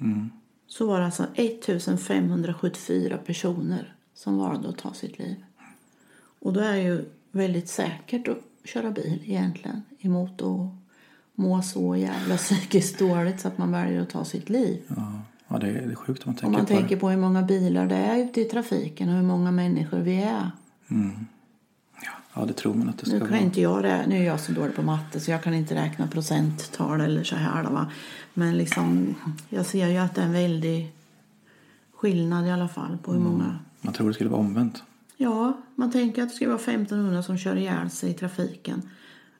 Mm. 0.00 0.30
så 0.66 0.86
var 0.86 0.98
det 0.98 1.04
alltså 1.04 1.26
1574 1.34 3.18
personer 3.26 3.94
som 4.14 4.38
valde 4.38 4.68
att 4.68 4.78
ta 4.78 4.94
sitt 4.94 5.18
liv. 5.18 5.36
Och 6.40 6.52
då 6.52 6.60
är 6.60 6.72
det 6.72 6.82
ju 6.82 7.04
väldigt 7.30 7.68
säkert 7.68 8.28
att 8.28 8.38
köra 8.64 8.90
bil 8.90 9.22
egentligen 9.24 9.82
emot 10.00 10.42
att 10.42 10.68
må 11.34 11.62
så 11.62 11.96
jävla 11.96 12.36
psykiskt 12.46 12.98
dåligt 12.98 13.40
så 13.40 13.48
att 13.48 13.58
man 13.58 13.72
väljer 13.72 14.02
att 14.02 14.10
ta 14.10 14.24
sitt 14.24 14.48
liv. 14.48 14.82
Ja, 14.88 15.22
ja 15.48 15.58
det, 15.58 15.68
är, 15.68 15.94
sjukt 15.94 16.26
om 16.26 16.30
man 16.30 16.34
tänker 16.34 16.46
Om 16.46 16.52
man 16.52 16.66
på 16.66 16.66
tänker 16.66 16.96
på 16.96 17.08
hur 17.08 17.16
många 17.16 17.42
bilar 17.42 17.86
det 17.86 17.96
är 17.96 18.24
ute 18.24 18.40
i 18.40 18.44
trafiken 18.44 19.08
och 19.08 19.14
hur 19.14 19.22
många 19.22 19.50
människor 19.50 19.98
vi 19.98 20.22
är. 20.22 20.50
Mm. 20.88 21.26
Ja, 22.34 22.44
det 22.44 22.52
tror 22.52 22.74
man 22.74 22.88
att 22.88 22.98
det 22.98 23.06
ska 23.06 23.14
Nu 23.14 23.20
kan 23.20 23.28
vara. 23.30 23.40
inte 23.40 23.60
jag 23.60 23.82
nu 24.08 24.16
är 24.16 24.24
jag 24.24 24.40
så 24.40 24.52
dålig 24.52 24.74
på 24.74 24.82
matte 24.82 25.20
så 25.20 25.30
jag 25.30 25.42
kan 25.42 25.54
inte 25.54 25.74
räkna 25.74 26.06
procenttal 26.06 27.00
eller 27.00 27.24
så 27.24 27.36
här 27.36 27.64
då, 27.64 27.70
va. 27.70 27.90
Men 28.34 28.58
liksom, 28.58 29.14
jag 29.48 29.66
ser 29.66 29.88
ju 29.88 29.96
att 29.96 30.14
det 30.14 30.20
är 30.20 30.26
en 30.26 30.32
väldig 30.32 30.92
skillnad 31.94 32.46
i 32.46 32.50
alla 32.50 32.68
fall 32.68 32.98
på 33.02 33.12
hur 33.12 33.20
många. 33.20 33.58
Man 33.80 33.94
tror 33.94 34.08
det 34.08 34.14
skulle 34.14 34.30
vara 34.30 34.40
omvänt. 34.40 34.82
Ja, 35.16 35.52
man 35.74 35.92
tänker 35.92 36.22
att 36.22 36.28
det 36.28 36.34
ska 36.34 36.46
vara 36.46 36.58
1500 36.58 37.22
som 37.22 37.38
kör 37.38 37.56
ihjäl 37.56 37.90
sig 37.90 38.10
i 38.10 38.14
trafiken 38.14 38.82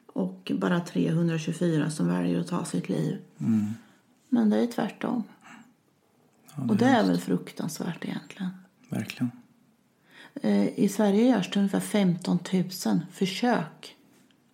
och 0.07 0.53
bara 0.55 0.81
324 0.81 1.91
som 1.91 2.09
väljer 2.09 2.41
att 2.41 2.49
ta 2.49 2.65
sitt 2.65 2.89
liv. 2.89 3.19
Mm. 3.39 3.67
Men 4.29 4.51
det 4.51 4.59
är 4.63 4.67
tvärtom. 4.67 5.23
Ja, 6.57 6.63
Och 6.69 6.77
det 6.77 6.85
är 6.87 7.07
väl 7.07 7.21
fruktansvärt 7.21 8.05
egentligen. 8.05 8.51
Verkligen. 8.89 9.31
Eh, 10.43 10.79
I 10.79 10.89
Sverige 10.89 11.29
görs 11.29 11.51
det 11.51 11.59
ungefär 11.61 11.81
15 11.81 12.39
000 12.87 13.01
försök 13.13 13.97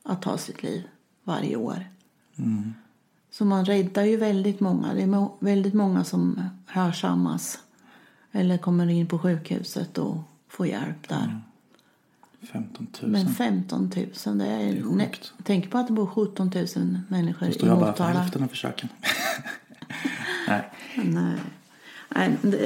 att 0.03 0.23
ta 0.23 0.39
sitt 0.39 0.63
liv 0.63 0.83
varje 1.25 1.57
år. 1.57 1.87
Mm. 2.37 2.75
Så 3.31 3.45
man 3.45 3.65
räddar 3.65 4.05
ju 4.05 4.17
väldigt 4.17 4.61
många. 4.61 4.95
Det 4.95 5.03
är 5.03 5.29
väldigt 5.45 5.75
många 5.75 6.05
som 6.05 6.43
hörsammas 6.67 7.59
eller 8.33 8.59
kommer 8.59 8.91
in 8.91 9.07
på 9.07 9.19
sjukhuset 9.19 9.99
och 9.99 10.17
får 10.49 10.67
hjälp 10.67 11.09
där. 11.09 11.41
15 12.53 12.87
000. 13.03 13.11
Men 13.11 13.35
15 13.35 13.81
000, 14.27 14.39
det 14.39 14.47
är... 14.47 14.59
Det 14.59 14.79
är 14.79 14.83
sjukt. 14.83 15.33
Tänk 15.43 15.71
på 15.71 15.79
att 15.79 15.87
det 15.87 15.93
bor 15.93 16.07
17 16.07 16.51
000 16.77 16.99
människor 17.09 17.47
Då 17.47 17.53
i 17.53 17.55
står 17.55 17.69
jag 17.69 17.79
bara 17.79 17.93
för 17.93 18.05
Motala. 18.05 18.21
hälften 18.21 18.43
av 18.43 18.49
försöken. 18.49 18.89
Nej. 20.49 20.63
Nej. 21.05 21.39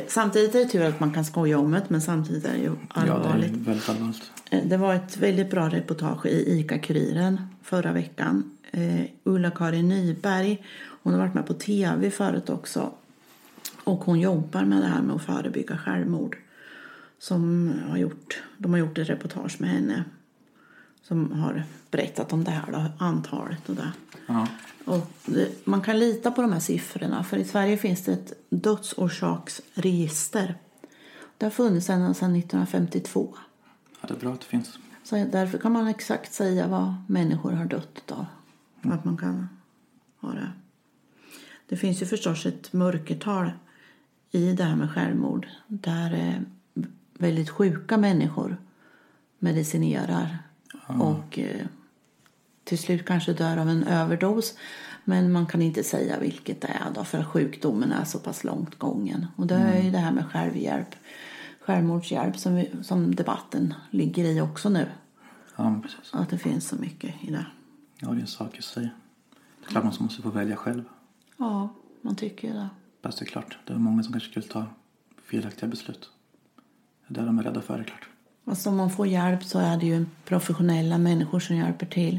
Samtidigt 0.09 0.54
är 0.54 0.59
det 0.59 0.64
tur 0.68 0.85
att 0.85 1.00
man 1.00 1.12
kan 1.12 1.25
skoja 1.25 1.59
om 1.59 1.71
det, 1.71 1.83
men 1.88 2.00
samtidigt 2.00 2.45
är 2.45 2.52
det 2.52 2.59
ju 2.59 2.64
Ja, 2.95 3.00
det 3.04 3.12
allvarligt. 3.12 3.68
allvarligt. 3.88 4.30
Eh, 4.50 4.64
Det 4.64 4.76
var 4.76 4.95
ett 4.95 5.16
väldigt 5.16 5.50
bra 5.50 5.68
reportage 5.68 6.26
i 6.26 6.61
ICA-Kuriren 6.61 7.40
förra 7.62 7.92
veckan. 7.92 8.50
Eh, 8.71 9.00
Ulla-Karin 9.25 9.88
Nyberg, 9.88 10.64
hon 11.02 11.12
har 11.12 11.21
varit 11.21 11.35
med 11.35 11.47
på 11.47 11.54
tv 11.54 12.11
förut 12.11 12.50
också. 12.50 12.90
Och 13.85 13.99
hon 14.04 14.21
jobbar 14.21 14.64
med 14.64 14.83
det 14.83 14.87
här 14.88 15.02
med 15.02 15.16
att 15.16 15.23
förebygga 15.23 15.76
självmord. 15.78 16.37
Som 17.18 17.73
har 17.88 17.97
gjort, 17.97 18.42
de 18.59 18.73
har 18.73 18.78
gjort 18.78 18.99
ett 18.99 19.09
reportage 19.11 19.61
med 19.61 19.71
henne. 19.71 20.04
Som 21.08 21.32
har 21.32 21.64
berättat 21.90 22.32
om 22.32 22.44
det 22.44 22.50
här 22.50 22.72
då, 22.72 23.04
antalet 23.04 23.68
och 23.68 23.74
det. 23.74 23.92
Ja. 24.26 24.46
Och 24.84 25.10
det, 25.26 25.66
man 25.66 25.80
kan 25.80 25.98
lita 25.98 26.30
på 26.30 26.42
de 26.42 26.52
här 26.52 26.60
siffrorna 26.60 27.24
för 27.24 27.36
i 27.36 27.44
Sverige 27.44 27.76
finns 27.76 28.04
det 28.04 28.12
ett 28.12 28.32
dödsorsaksregister. 28.48 30.54
Det 31.38 31.46
har 31.46 31.50
funnits 31.50 31.90
ända 31.90 32.14
sedan 32.14 32.36
1952. 32.36 33.34
ja, 34.00 34.08
det 34.08 34.14
är 34.14 34.18
bra 34.18 34.32
att 34.32 34.40
det 34.40 34.46
finns. 34.46 34.78
Så 35.04 35.16
därför 35.16 35.58
kan 35.58 35.72
man 35.72 35.88
exakt 35.88 36.32
säga 36.32 36.66
vad 36.66 36.94
människor 37.06 37.52
har 37.52 37.64
dött 37.64 38.10
av. 38.10 38.26
Att 38.82 39.04
man 39.04 39.16
kan 39.16 39.48
ha 40.20 40.32
det. 40.32 40.52
Det 41.68 41.76
finns 41.76 42.02
ju 42.02 42.06
förstås 42.06 42.46
ett 42.46 42.72
mörkertal 42.72 43.50
i 44.30 44.52
det 44.52 44.64
här 44.64 44.76
med 44.76 44.90
självmord. 44.90 45.46
Där 45.66 46.14
eh, 46.14 46.40
väldigt 47.18 47.50
sjuka 47.50 47.96
människor 47.96 48.56
medicinerar 49.38 50.38
och 50.87 51.38
eh, 51.38 51.66
till 52.64 52.78
slut 52.78 53.06
kanske 53.06 53.32
dör 53.32 53.56
av 53.56 53.68
en 53.68 53.84
överdos. 53.84 54.54
Men 55.04 55.32
man 55.32 55.46
kan 55.46 55.62
inte 55.62 55.82
säga 55.82 56.18
vilket 56.18 56.60
det 56.60 56.68
är 56.68 56.90
då 56.94 57.04
för 57.04 57.25
sjukdomen 57.25 57.92
är 57.92 58.04
så 58.04 58.18
pass 58.18 58.44
långt 58.44 58.78
gången. 58.78 59.26
Och 59.37 59.46
det 59.46 59.54
är 59.54 59.82
ju 59.82 59.90
det 59.90 59.98
här 59.98 60.12
med 60.12 60.26
självhjälp, 60.26 60.94
självmordshjälp 61.60 62.38
som, 62.38 62.54
vi, 62.54 62.70
som 62.82 63.14
debatten 63.14 63.75
ligger 63.90 64.25
i 64.25 64.40
också 64.40 64.68
nu. 64.68 64.87
Ja, 65.56 65.80
precis. 65.82 66.14
Att 66.14 66.30
det 66.30 66.38
finns 66.38 66.68
så 66.68 66.76
mycket 66.76 67.14
i 67.20 67.30
det. 67.30 67.46
Ja, 67.98 68.08
det 68.08 68.16
är 68.16 68.20
en 68.20 68.26
sak 68.26 68.58
i 68.58 68.62
sig. 68.62 68.88
Det 69.60 69.66
är 69.66 69.70
klart 69.70 69.84
man 69.84 69.94
måste 69.98 70.22
få 70.22 70.30
välja 70.30 70.56
själv. 70.56 70.84
Ja, 71.37 71.68
man 72.02 72.16
tycker 72.16 72.48
ju 72.48 72.54
det. 72.54 72.68
Fast 73.02 73.18
det 73.18 73.25
är 73.25 73.26
klart, 73.26 73.58
det 73.64 73.72
är 73.72 73.78
många 73.78 74.02
som 74.02 74.12
kanske 74.12 74.30
skulle 74.30 74.46
ta 74.46 74.66
felaktiga 75.25 75.68
beslut. 75.68 76.10
Det 77.06 77.20
är 77.20 77.20
det 77.20 77.26
de 77.26 77.38
är 77.38 77.42
rädda 77.42 77.62
för, 77.62 77.75
det 77.75 77.82
är 77.82 77.84
klart. 77.84 78.08
Alltså 78.48 78.68
om 78.70 78.76
man 78.76 78.90
får 78.90 79.06
hjälp 79.06 79.44
så 79.44 79.58
är 79.58 79.76
det 79.76 79.86
ju 79.86 80.06
professionella 80.24 80.98
människor 80.98 81.40
som 81.40 81.56
hjälper 81.56 81.86
till. 81.86 82.18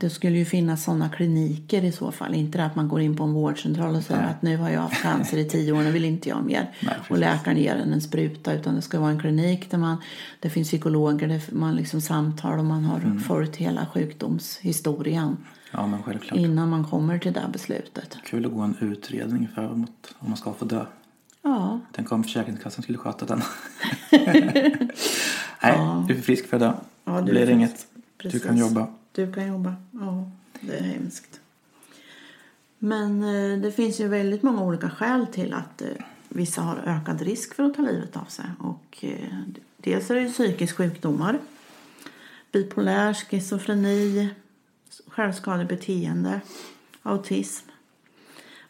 Det 0.00 0.10
skulle 0.10 0.38
ju 0.38 0.44
finnas 0.44 0.84
sådana 0.84 1.08
kliniker 1.08 1.84
i 1.84 1.92
så 1.92 2.12
fall. 2.12 2.34
Inte 2.34 2.64
att 2.64 2.76
man 2.76 2.88
går 2.88 3.00
in 3.00 3.16
på 3.16 3.24
en 3.24 3.32
vårdcentral 3.32 3.96
och 3.96 4.02
säger 4.02 4.20
Nej. 4.22 4.30
att 4.30 4.42
nu 4.42 4.56
har 4.56 4.70
jag 4.70 4.80
haft 4.80 5.02
cancer 5.02 5.38
i 5.38 5.44
tio 5.44 5.72
år, 5.72 5.82
nu 5.82 5.90
vill 5.92 6.04
inte 6.04 6.28
jag 6.28 6.44
mer. 6.44 6.70
Nej, 6.80 6.94
och 7.10 7.18
läkaren 7.18 7.56
ger 7.58 7.74
en 7.76 7.92
en 7.92 8.00
spruta. 8.00 8.52
Utan 8.52 8.74
det 8.74 8.82
ska 8.82 9.00
vara 9.00 9.10
en 9.10 9.20
klinik 9.20 9.70
där 9.70 9.78
man, 9.78 9.96
det 10.40 10.50
finns 10.50 10.68
psykologer, 10.68 11.28
där 11.28 11.40
man 11.52 11.76
liksom 11.76 12.00
samtal 12.00 12.58
och 12.58 12.64
man 12.64 12.84
har 12.84 13.18
följt 13.26 13.56
hela 13.56 13.86
sjukdomshistorien 13.86 15.36
Ja, 15.72 15.86
men 15.86 16.02
självklart. 16.02 16.38
innan 16.38 16.68
man 16.70 16.84
kommer 16.84 17.18
till 17.18 17.32
det 17.32 17.40
här 17.40 17.48
beslutet. 17.48 18.16
Kul 18.24 18.46
att 18.46 18.52
gå 18.52 18.60
en 18.60 18.76
utredning 18.80 19.48
för 19.54 19.72
om 19.72 19.86
man 20.18 20.36
ska 20.36 20.52
få 20.52 20.64
dö. 20.64 20.84
Ja, 21.42 21.80
Tänk 21.92 22.12
om 22.12 22.24
Försäkringskassan 22.24 22.82
skulle 22.82 22.98
sköta 22.98 23.26
den. 23.26 23.42
Nej, 25.64 26.04
du 26.08 26.12
är 26.14 26.16
för 26.16 26.24
frisk 26.24 26.46
för 26.46 26.58
det. 26.58 26.74
Ja, 27.04 27.12
det 27.12 27.20
du 27.22 27.30
blir 27.32 27.42
är 27.42 27.50
inget. 27.50 27.70
frisk. 27.70 27.86
Du 28.16 28.30
Precis. 28.30 28.42
kan 28.42 28.56
jobba. 28.56 28.86
Du 29.12 29.32
kan 29.32 29.46
jobba. 29.46 29.74
Ja, 29.90 30.30
det 30.60 30.76
är 30.76 30.82
hemskt. 30.82 31.40
Men 32.78 33.22
eh, 33.22 33.58
det 33.58 33.72
finns 33.72 34.00
ju 34.00 34.08
väldigt 34.08 34.42
många 34.42 34.62
olika 34.62 34.90
skäl 34.90 35.26
till 35.26 35.54
att 35.54 35.82
eh, 35.82 35.88
vissa 36.28 36.62
har 36.62 36.76
ökad 36.76 37.20
risk 37.22 37.54
för 37.54 37.62
att 37.62 37.74
ta 37.74 37.82
livet 37.82 38.16
av 38.16 38.24
sig. 38.24 38.44
Och, 38.58 38.98
eh, 39.04 39.38
dels 39.76 40.10
är 40.10 40.14
det 40.14 40.20
ju 40.20 40.32
psykiska 40.32 40.76
sjukdomar. 40.76 41.38
Bipolär, 42.52 43.14
schizofreni, 43.14 44.28
självskadebeteende, 45.06 46.40
autism. 47.02 47.68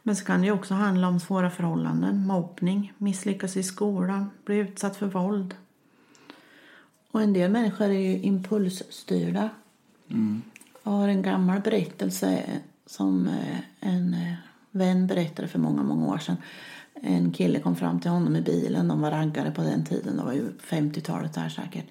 Men 0.02 0.16
så 0.16 0.24
kan 0.24 0.40
det 0.40 0.46
ju 0.46 0.52
också 0.52 0.74
handla 0.74 1.08
om 1.08 1.20
svåra 1.20 1.50
förhållanden, 1.50 2.26
mobbning, 2.26 2.92
misslyckas 2.98 3.56
i 3.56 3.62
skolan, 3.62 4.30
bli 4.44 4.56
utsatt 4.56 4.96
för 4.96 5.06
våld. 5.06 5.54
Och 7.14 7.22
en 7.22 7.32
del 7.32 7.50
människor 7.50 7.84
är 7.84 8.00
ju 8.00 8.18
impulsstyrda. 8.18 9.50
Jag 10.82 10.92
har 10.92 11.08
en 11.08 11.22
gammal 11.22 11.60
berättelse 11.60 12.42
som 12.86 13.28
eh, 13.28 13.58
en 13.80 14.14
eh, 14.14 14.34
vän 14.70 15.06
berättade 15.06 15.48
för 15.48 15.58
många, 15.58 15.82
många 15.82 16.06
år 16.06 16.18
sedan. 16.18 16.36
En 16.94 17.32
kille 17.32 17.60
kom 17.60 17.76
fram 17.76 18.00
till 18.00 18.10
honom 18.10 18.36
i 18.36 18.40
bilen. 18.40 18.88
De 18.88 19.00
var 19.00 19.10
raggare 19.10 19.50
på 19.50 19.62
den 19.62 19.84
tiden. 19.84 20.16
Det 20.16 20.22
var 20.22 20.32
ju 20.32 20.52
50-talet 20.58 21.34
där 21.34 21.48
säkert. 21.48 21.86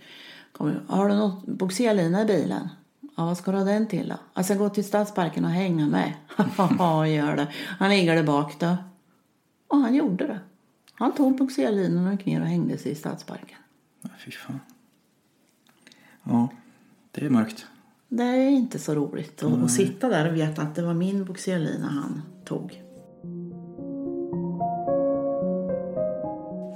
Kom, 0.52 0.74
har 0.88 1.10
du 1.10 1.16
något 1.16 1.46
bogserlina 1.46 2.22
i 2.22 2.26
bilen? 2.26 2.70
Ja, 3.16 3.26
vad 3.26 3.38
ska 3.38 3.52
du 3.52 3.58
ha 3.58 3.66
den 3.66 3.88
till 3.88 4.10
då? 4.10 4.16
Jag 4.34 4.46
ska 4.46 4.56
gå 4.56 4.70
till 4.70 4.86
Stadsparken 4.86 5.46
och 5.46 5.52
hänga 5.52 5.88
med. 5.88 6.14
Ja, 6.80 7.08
gör 7.08 7.36
det. 7.36 7.48
Han 7.80 7.90
ligger 7.90 8.16
där 8.16 8.24
bak 8.24 8.60
då. 8.60 8.78
Och 9.68 9.78
han 9.78 9.96
gjorde 9.96 10.28
det. 10.28 10.40
Han 10.94 11.16
tog 11.16 11.38
bogserlinan 11.38 12.08
och 12.08 12.12
gick 12.12 12.26
ner 12.26 12.42
och 12.42 12.48
hängde 12.48 12.78
sig 12.78 12.92
i 12.92 12.96
Stadsparken. 12.96 13.58
Ja, 14.02 14.10
fy 14.26 14.32
fan. 14.32 14.60
Ja, 16.24 16.48
det 17.12 17.26
är 17.26 17.30
mörkt. 17.30 17.66
Det 18.10 18.24
är 18.24 18.50
inte 18.50 18.80
så 18.80 18.96
roligt 18.96 19.44
att, 19.44 19.64
att 19.64 19.72
sitta 19.72 20.10
där 20.10 20.30
och 20.30 20.38
veta 20.38 20.62
att 20.62 20.76
det 20.76 20.82
var 20.82 20.94
min 20.94 21.26
bogserlina 21.26 21.88
han 21.88 22.22
tog. 22.46 22.84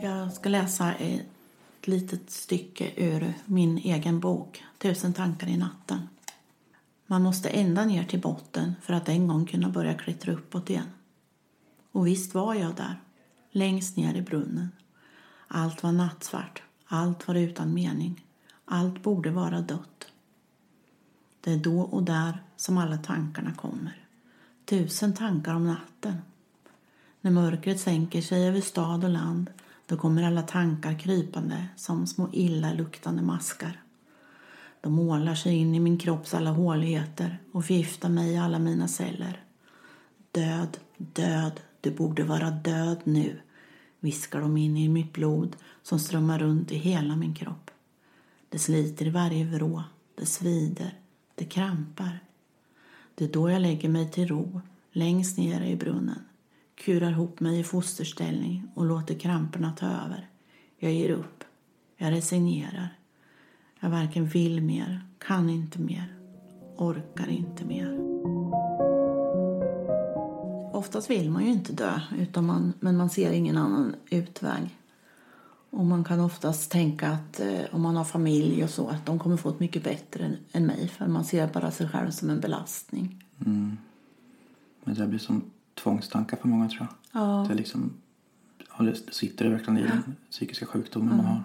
Jag 0.02 0.34
ska 0.34 0.50
läsa 0.50 0.94
ett 0.94 1.88
litet 1.88 2.32
stycke 2.32 2.92
ur 2.96 3.34
min 3.46 3.78
egen 3.78 4.20
bok 4.20 4.64
Tusen 4.78 5.14
tankar 5.14 5.48
i 5.48 5.58
natten. 5.58 6.00
Man 7.08 7.22
måste 7.22 7.50
ända 7.50 7.86
ner 7.86 8.04
till 8.04 8.22
botten 8.22 8.74
för 8.82 8.94
att 8.94 9.10
en 9.10 9.28
gång 9.28 9.46
kunna 9.46 9.70
börja 9.70 9.94
klättra 9.94 10.34
uppåt 10.34 10.70
igen. 10.70 10.88
Och 11.92 12.08
visst 12.08 12.34
var 12.34 12.54
jag 12.54 12.76
där, 12.76 13.02
längst 13.52 13.98
ner 13.98 14.16
i 14.16 14.22
brunnen. 14.22 14.72
Allt 15.48 15.84
var 15.84 15.92
nattsvart, 15.92 16.62
allt 16.86 17.28
var 17.28 17.36
utan 17.36 17.74
mening, 17.74 18.26
allt 18.68 19.04
borde 19.04 19.32
vara 19.32 19.62
dött. 19.62 20.08
Det 21.42 21.52
är 21.52 21.58
då 21.58 21.82
och 21.82 22.04
där 22.04 22.44
som 22.56 22.78
alla 22.78 22.98
tankarna 22.98 23.54
kommer. 23.54 24.06
Tusen 24.66 25.14
tankar 25.14 25.56
om 25.56 25.68
natten. 25.68 26.16
När 27.22 27.32
mörkret 27.32 27.80
sänker 27.80 28.22
sig 28.22 28.48
över 28.48 28.62
stad 28.62 29.04
och 29.04 29.10
land 29.10 29.50
då 29.86 29.98
kommer 29.98 30.24
alla 30.24 30.42
tankar 30.42 31.00
krypande 31.00 31.68
som 31.76 32.08
små 32.08 32.30
illaluktande 32.34 33.22
maskar. 33.22 33.82
De 34.82 34.94
målar 34.94 35.36
sig 35.36 35.56
in 35.56 35.76
i 35.76 35.80
min 35.80 35.98
kropps 35.98 36.34
alla 36.34 36.52
håligheter 36.52 37.38
och 37.52 37.66
förgiftar 37.66 38.10
mig 38.10 38.34
i 38.34 38.38
alla 38.38 38.60
mina 38.60 38.88
celler. 38.88 39.44
Död, 40.32 40.78
död, 40.98 41.60
du 41.82 41.92
borde 41.92 42.24
vara 42.24 42.52
död 42.52 42.98
nu, 43.04 43.40
viskar 44.00 44.42
de 44.42 44.58
in 44.58 44.78
i 44.78 44.90
mitt 44.90 45.14
blod 45.14 45.56
som 45.84 46.00
strömmar 46.00 46.40
runt 46.40 46.72
i 46.72 46.78
hela 46.78 47.16
min 47.16 47.36
kropp. 47.36 47.72
Det 48.50 48.60
sliter 48.60 49.06
i 49.08 49.10
varje 49.10 49.46
vrå, 49.46 49.84
det 50.16 50.26
svider, 50.26 50.94
det 51.36 51.46
krampar. 51.46 52.20
Det 53.16 53.26
är 53.26 53.30
då 53.30 53.50
jag 53.50 53.62
lägger 53.62 53.90
mig 53.90 54.12
till 54.12 54.28
ro, 54.28 54.62
längst 54.92 55.38
ner 55.38 55.62
i 55.62 55.76
brunnen, 55.76 56.20
kurar 56.76 57.12
ihop 57.12 57.40
mig 57.40 57.60
i 57.60 57.64
fosterställning 57.64 58.68
och 58.76 58.86
låter 58.86 59.20
kramperna 59.20 59.72
ta 59.72 59.86
över. 59.86 60.30
Jag 60.78 60.94
ger 60.94 61.10
upp, 61.10 61.44
jag 61.98 62.12
resignerar. 62.12 62.98
Jag 63.80 63.90
varken 63.90 64.26
vill 64.26 64.62
mer, 64.62 65.02
kan 65.20 65.50
inte 65.50 65.80
mer, 65.80 66.16
orkar 66.78 67.28
inte 67.30 67.66
mer. 67.66 67.98
Oftast 70.74 71.10
vill 71.10 71.32
man 71.32 71.46
ju 71.46 71.52
inte 71.52 71.74
dö, 71.74 72.02
utan 72.20 72.46
man, 72.46 72.74
men 72.80 72.98
man 72.98 73.10
ser 73.10 73.32
ingen 73.32 73.58
annan 73.58 73.96
utväg. 74.10 74.78
Och 75.78 75.86
man 75.86 76.04
kan 76.04 76.20
oftast 76.20 76.72
tänka 76.72 77.10
att 77.10 77.40
eh, 77.40 77.62
om 77.72 77.82
man 77.82 77.96
har 77.96 78.04
familj 78.04 78.64
och 78.64 78.70
så 78.70 78.88
att 78.88 79.06
de 79.06 79.20
kommer 79.20 79.38
få 79.38 79.50
ett 79.50 79.60
mycket 79.60 79.84
bättre 79.84 80.26
än, 80.26 80.38
än 80.52 80.66
mig 80.66 80.88
för 80.88 81.08
man 81.08 81.26
ser 81.26 81.48
bara 81.48 81.72
sig 81.72 81.90
själv 81.90 82.12
som 82.12 82.30
en 82.30 82.40
belastning. 82.40 83.26
Mm. 83.46 83.78
Men 84.84 84.96
det 84.96 85.08
blir 85.08 85.20
som 85.20 85.44
tvångstankar 85.84 86.38
för 86.38 86.48
många 86.48 86.70
tror 86.70 86.88
jag. 87.12 87.22
Ja. 87.22 87.46
Det, 87.50 87.56
liksom, 87.56 87.94
ja, 88.78 88.84
det 88.84 89.14
sitter 89.14 89.50
verkligen 89.50 89.78
i 89.78 89.84
den 89.84 90.16
psykiska 90.32 90.66
sjukdomen 90.66 91.18
man 91.18 91.26
har. 91.26 91.44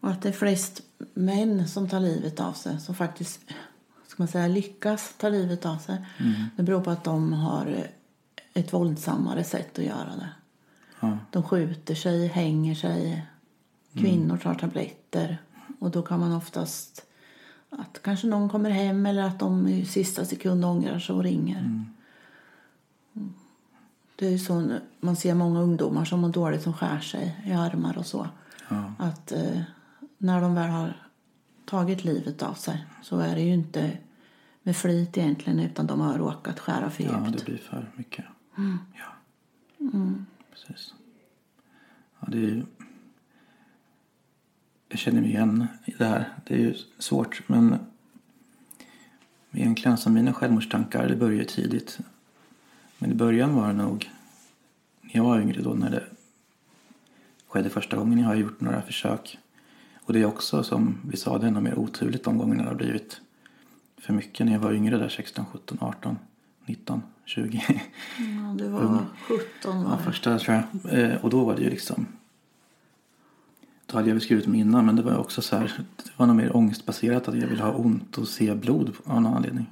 Och 0.00 0.10
att 0.10 0.22
det 0.22 0.28
är 0.28 0.32
flest 0.32 0.82
män 1.14 1.68
som 1.68 1.88
tar 1.88 2.00
livet 2.00 2.40
av 2.40 2.52
sig 2.52 2.80
som 2.80 2.94
faktiskt 2.94 3.40
ska 4.06 4.22
man 4.22 4.28
säga, 4.28 4.48
lyckas 4.48 5.14
ta 5.18 5.28
livet 5.28 5.66
av 5.66 5.76
sig. 5.76 6.06
Det 6.56 6.62
beror 6.62 6.80
på 6.80 6.90
att 6.90 7.04
de 7.04 7.32
har 7.32 7.86
ett 8.52 8.72
våldsammare 8.72 9.44
sätt 9.44 9.78
att 9.78 9.84
göra 9.84 10.16
det. 10.16 10.28
Ja. 11.00 11.18
De 11.30 11.42
skjuter 11.42 11.94
sig, 11.94 12.26
hänger 12.26 12.74
sig. 12.74 13.26
Kvinnor 13.92 14.36
tar 14.36 14.54
tabletter. 14.54 15.38
Och 15.78 15.90
då 15.90 16.02
kan 16.02 16.20
man 16.20 16.32
oftast 16.32 17.06
att 17.70 18.02
kanske 18.02 18.26
någon 18.26 18.48
kommer 18.48 18.70
hem 18.70 19.06
eller 19.06 19.22
att 19.22 19.38
de 19.38 19.68
i 19.68 19.84
sista 19.84 20.24
sekund 20.24 20.64
ångrar 20.64 20.98
sig 20.98 21.14
och 21.14 21.22
ringer. 21.22 21.58
Mm. 21.58 21.86
Det 24.16 24.26
är 24.26 24.38
så 24.38 24.78
man 25.00 25.16
ser 25.16 25.34
många 25.34 25.60
ungdomar 25.60 26.04
som 26.04 26.20
mår 26.20 26.28
dåligt 26.28 26.62
som 26.62 26.72
skär 26.72 27.00
sig 27.00 27.40
i 27.44 27.52
armar 27.52 27.98
och 27.98 28.06
så. 28.06 28.28
Ja. 28.68 28.92
Att 28.98 29.32
eh, 29.32 29.60
när 30.18 30.40
de 30.40 30.54
väl 30.54 30.70
har 30.70 31.02
tagit 31.64 32.04
livet 32.04 32.42
av 32.42 32.54
sig 32.54 32.86
så 33.02 33.18
är 33.18 33.34
det 33.34 33.40
ju 33.40 33.54
inte 33.54 33.98
med 34.62 34.76
flit 34.76 35.18
egentligen 35.18 35.60
utan 35.60 35.86
de 35.86 36.00
har 36.00 36.18
råkat 36.18 36.60
skära 36.60 36.90
för 36.90 37.04
ja, 37.04 37.24
djupt. 37.26 37.38
det 37.38 37.44
blir 37.44 37.58
för 37.58 37.90
mycket. 37.94 38.24
Mm. 38.56 38.78
Ja. 38.94 39.04
Precis. 40.66 40.94
Ja, 42.20 42.28
det 42.30 42.38
är 42.38 42.42
ju... 42.42 42.62
Jag 44.88 44.98
känner 44.98 45.20
mig 45.20 45.30
igen 45.30 45.66
i 45.84 45.90
det 45.98 46.04
här. 46.04 46.34
Det 46.46 46.54
är 46.54 46.58
ju 46.58 46.74
svårt, 46.98 47.48
men 47.48 47.78
egentligen 49.52 49.98
som 49.98 50.14
mina 50.14 50.32
självmordstankar, 50.32 51.08
det 51.08 51.16
börjar 51.16 51.38
ju 51.38 51.44
tidigt. 51.44 51.98
Men 52.98 53.12
i 53.12 53.14
början 53.14 53.54
var 53.54 53.66
det 53.66 53.72
nog, 53.72 54.10
när 55.00 55.16
jag 55.16 55.24
var 55.24 55.40
yngre 55.40 55.62
då, 55.62 55.74
när 55.74 55.90
det 55.90 56.04
skedde 57.48 57.70
första 57.70 57.96
gången. 57.96 58.18
Jag 58.18 58.26
har 58.26 58.34
gjort 58.34 58.60
några 58.60 58.82
försök. 58.82 59.38
Och 60.04 60.12
det 60.12 60.20
är 60.20 60.26
också 60.26 60.62
som 60.62 61.00
vi 61.10 61.16
sa, 61.16 61.38
det 61.38 61.46
är 61.46 61.48
ännu 61.48 61.60
mer 61.60 61.78
oturligt 61.78 62.24
de 62.24 62.38
gångerna 62.38 62.62
det 62.62 62.68
har 62.68 62.76
blivit 62.76 63.20
för 63.96 64.12
mycket 64.12 64.46
när 64.46 64.52
jag 64.52 64.60
var 64.60 64.72
yngre 64.72 64.98
där 64.98 65.08
16, 65.08 65.46
17, 65.52 65.78
18, 65.80 66.18
19, 66.68 67.02
20. 67.24 67.64
Ja, 68.18 68.54
du 68.58 68.68
var 68.68 68.80
Ung. 68.80 69.06
17 69.28 69.84
var 69.84 69.90
Ja, 69.90 69.98
första 69.98 70.38
tror 70.38 70.64
jag. 70.82 70.98
Eh, 70.98 71.24
och 71.24 71.30
då 71.30 71.44
var 71.44 71.56
det 71.56 71.62
ju 71.62 71.70
liksom... 71.70 72.06
Då 73.86 73.96
hade 73.96 74.08
jag 74.08 74.14
väl 74.14 74.22
skrivit 74.22 74.46
mig 74.46 74.60
innan 74.60 74.86
men 74.86 74.96
det 74.96 75.02
var 75.02 75.16
också 75.16 75.42
så 75.42 75.56
här. 75.56 75.80
Det 75.96 76.10
var 76.16 76.26
nog 76.26 76.36
mer 76.36 76.56
ångestbaserat 76.56 77.28
att 77.28 77.34
jag 77.38 77.46
ville 77.46 77.62
ha 77.62 77.72
ont 77.72 78.18
och 78.18 78.28
se 78.28 78.54
blod 78.54 78.96
av 79.04 79.22
någon 79.22 79.34
anledning. 79.34 79.70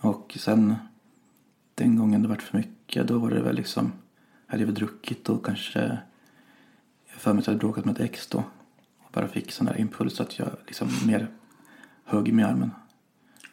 Och 0.00 0.36
sen 0.40 0.74
den 1.74 1.96
gången 1.96 2.22
det 2.22 2.28
vart 2.28 2.42
för 2.42 2.58
mycket 2.58 3.08
då 3.08 3.18
var 3.18 3.30
det 3.30 3.42
väl 3.42 3.56
liksom... 3.56 3.92
Hade 4.46 4.62
jag 4.62 4.66
väl 4.66 4.74
druckit 4.74 5.28
och 5.28 5.46
kanske... 5.46 5.98
Jag 7.10 7.20
för 7.20 7.32
mig 7.32 7.40
att 7.40 7.46
jag 7.46 7.52
hade 7.52 7.60
bråkat 7.60 7.84
med 7.84 7.94
ett 7.94 8.00
ex 8.00 8.26
då. 8.26 8.38
Och 8.98 9.12
bara 9.12 9.28
fick 9.28 9.52
sån 9.52 9.66
där 9.66 9.80
impuls 9.80 10.20
att 10.20 10.38
jag 10.38 10.48
liksom 10.66 10.88
mer 11.06 11.28
högg 12.04 12.32
mig 12.32 12.44
i 12.44 12.48
armen. 12.48 12.70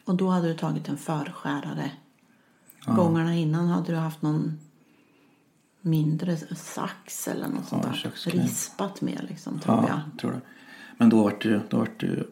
Och 0.04 0.14
då 0.14 0.28
hade 0.28 0.48
du 0.48 0.54
tagit 0.54 0.88
en 0.88 0.98
förskärare. 0.98 1.90
Gångerna 3.06 3.34
innan 3.34 3.68
hade 3.68 3.92
du 3.92 3.98
haft 3.98 4.22
någon 4.22 4.58
mindre 5.80 6.36
sax 6.56 7.28
eller 7.28 7.48
något 7.48 7.68
sånt 7.68 7.82
där. 7.82 8.12
Rispat 8.30 9.00
med 9.00 9.26
liksom, 9.28 9.58
tror 9.60 9.76
Ja, 9.76 9.88
jag. 9.88 10.20
tror 10.20 10.32
det. 10.32 10.40
Men 10.96 11.08
då 11.08 11.22
vart 11.22 11.42
det 11.42 11.48
ju 11.48 11.60
då 11.70 11.86
det 11.96 12.24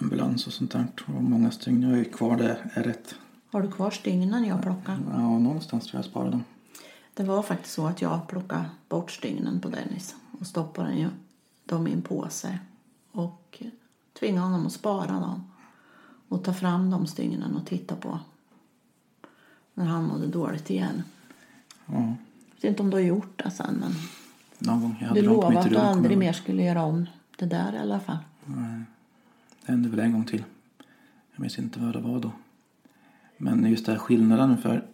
ambulans 0.00 0.46
och 0.46 0.52
sånt 0.52 0.70
där. 0.70 0.86
Och 1.06 1.22
många 1.22 1.50
stygn. 1.50 1.82
Jag 1.82 1.98
är 1.98 2.04
kvar 2.04 2.36
där, 2.36 2.70
är 2.74 2.82
rätt. 2.82 3.14
Har 3.50 3.62
du 3.62 3.70
kvar 3.70 3.90
stygnen 3.90 4.44
jag 4.44 4.62
plockade? 4.62 4.98
Ja, 5.12 5.38
någonstans 5.38 5.86
tror 5.86 5.98
jag 5.98 6.04
sparade 6.04 6.30
dem. 6.30 6.44
Det 7.14 7.22
var 7.24 7.42
faktiskt 7.42 7.74
så 7.74 7.86
att 7.86 8.02
jag 8.02 8.28
plockade 8.28 8.64
bort 8.88 9.10
stygnen 9.10 9.60
på 9.60 9.68
Dennis 9.68 10.14
och 10.40 10.46
stoppade 10.46 10.92
ju 10.94 11.08
dem 11.64 11.86
i 11.88 11.92
en 11.92 12.02
påse 12.02 12.58
och 13.12 13.62
tvingade 14.18 14.46
honom 14.46 14.66
att 14.66 14.72
spara 14.72 15.12
dem 15.20 15.50
och 16.28 16.44
ta 16.44 16.54
fram 16.54 16.90
de 16.90 17.06
stygnen 17.06 17.56
och 17.56 17.66
titta 17.66 17.96
på 17.96 18.18
när 19.76 19.84
han 19.84 20.04
mådde 20.04 20.26
dåligt 20.26 20.70
igen. 20.70 21.02
Ja, 21.86 21.94
Jag 21.94 22.62
vet 22.62 22.64
inte 22.64 22.82
om 22.82 22.90
du 22.90 22.96
har 22.96 23.02
gjort 23.02 23.42
det 23.44 23.50
sen 23.50 23.74
men 23.74 23.92
någon 24.58 24.80
gång. 24.80 24.96
Jag 25.00 25.08
hade 25.08 25.20
du 25.20 25.26
lovade 25.26 25.58
att 25.58 25.70
du 25.70 25.76
aldrig 25.76 26.18
mer 26.18 26.32
skulle 26.32 26.62
göra 26.62 26.82
om 26.82 27.06
det 27.36 27.46
där 27.46 27.74
i 27.74 27.78
alla 27.78 28.00
fall. 28.00 28.18
ihåg. 28.46 28.56
Det 29.66 29.72
hände 29.72 29.88
väl 29.88 30.00
en 30.00 30.12
gång 30.12 30.24
till. 30.24 30.44
Jag 31.32 31.40
minns 31.40 31.58
inte 31.58 31.80
vad 31.80 31.92
det 31.92 32.00
var 32.00 32.20
då. 32.20 32.32
Men 33.36 33.64
just 33.70 33.86
den 33.86 33.94
här 33.94 34.02
skillnaden 34.02 34.58
för 34.58 34.84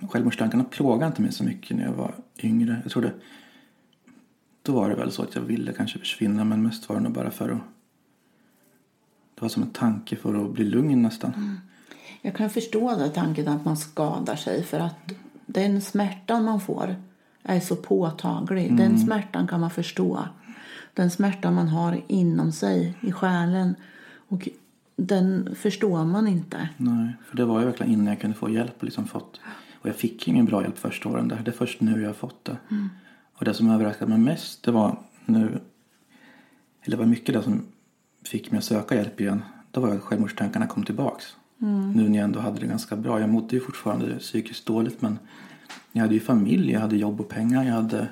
självmordstankarna 0.00 0.64
plågade 0.64 1.06
inte 1.06 1.22
mig 1.22 1.32
så 1.32 1.44
mycket 1.44 1.76
när 1.76 1.84
jag 1.84 1.92
var 1.92 2.14
yngre. 2.38 2.80
Jag 2.82 2.92
tror 2.92 3.02
det, 3.02 3.12
då 4.62 4.72
var 4.72 4.88
det 4.88 4.94
väl 4.94 5.12
så 5.12 5.22
att 5.22 5.34
jag 5.34 5.42
ville 5.42 5.72
kanske 5.72 5.98
försvinna 5.98 6.44
men 6.44 6.62
mest 6.62 6.88
var 6.88 6.96
det 6.96 7.02
nog 7.02 7.12
bara 7.12 7.30
för 7.30 7.48
att 7.50 7.60
det 9.34 9.42
var 9.42 9.48
som 9.48 9.62
en 9.62 9.70
tanke 9.70 10.16
för 10.16 10.44
att 10.44 10.52
bli 10.52 10.64
lugn 10.64 11.02
nästan. 11.02 11.60
Jag 12.26 12.34
kan 12.34 12.50
förstå 12.50 12.96
den 12.96 13.12
tanken 13.12 13.48
att 13.48 13.64
man 13.64 13.76
skadar 13.76 14.36
sig 14.36 14.62
för 14.62 14.80
att 14.80 15.12
den 15.46 15.80
smärtan 15.80 16.44
man 16.44 16.60
får 16.60 16.96
är 17.42 17.60
så 17.60 17.76
påtaglig. 17.76 18.76
Den 18.76 18.98
smärtan 18.98 19.46
kan 19.46 19.60
man 19.60 19.70
förstå. 19.70 20.28
Den 20.94 21.10
smärtan 21.10 21.54
man 21.54 21.68
har 21.68 22.02
inom 22.06 22.52
sig, 22.52 22.94
i 23.00 23.12
själen. 23.12 23.74
Och 24.28 24.48
den 24.96 25.54
förstår 25.56 26.04
man 26.04 26.28
inte. 26.28 26.68
Nej, 26.76 27.12
för 27.28 27.36
det 27.36 27.44
var 27.44 27.60
ju 27.60 27.66
verkligen 27.66 27.92
innan 27.92 28.06
jag 28.06 28.20
kunde 28.20 28.36
få 28.36 28.50
hjälp. 28.50 28.74
och 28.76 28.84
Liksom 28.84 29.06
fått, 29.06 29.40
och 29.80 29.88
jag 29.88 29.96
fick 29.96 30.28
ingen 30.28 30.46
bra 30.46 30.62
hjälp 30.62 30.78
första 30.78 31.08
åren 31.08 31.28
där. 31.28 31.42
Det 31.44 31.50
är 31.50 31.56
först 31.56 31.80
nu 31.80 32.00
jag 32.00 32.08
har 32.08 32.14
fått 32.14 32.44
det. 32.44 32.56
Och 33.38 33.44
det 33.44 33.54
som 33.54 33.70
överraskade 33.70 34.10
mig 34.10 34.18
mest 34.18 34.62
det 34.64 34.70
var 34.70 34.98
nu, 35.24 35.60
eller 36.82 36.96
det 36.96 36.96
var 36.96 37.06
mycket 37.06 37.34
det 37.34 37.42
som 37.42 37.62
fick 38.24 38.50
mig 38.50 38.58
att 38.58 38.64
söka 38.64 38.94
hjälp 38.94 39.20
igen. 39.20 39.42
Då 39.70 39.80
var 39.80 39.94
att 39.94 40.02
självmordstankarna 40.02 40.66
kom 40.66 40.84
tillbaks. 40.84 41.36
Nu 41.58 42.08
när 42.08 42.16
jag 42.16 42.24
ändå 42.24 42.40
hade 42.40 42.60
det 42.60 42.66
ganska 42.66 42.96
bra. 42.96 43.20
Jag 43.20 43.28
mådde 43.28 43.56
ju 43.56 43.60
fortfarande 43.60 44.18
psykiskt 44.18 44.66
dåligt 44.66 45.02
men 45.02 45.18
jag 45.92 46.02
hade 46.02 46.14
ju 46.14 46.20
familj, 46.20 46.72
jag 46.72 46.80
hade 46.80 46.96
jobb 46.96 47.20
och 47.20 47.28
pengar. 47.28 47.64
Jag, 47.64 47.74
hade, 47.74 48.08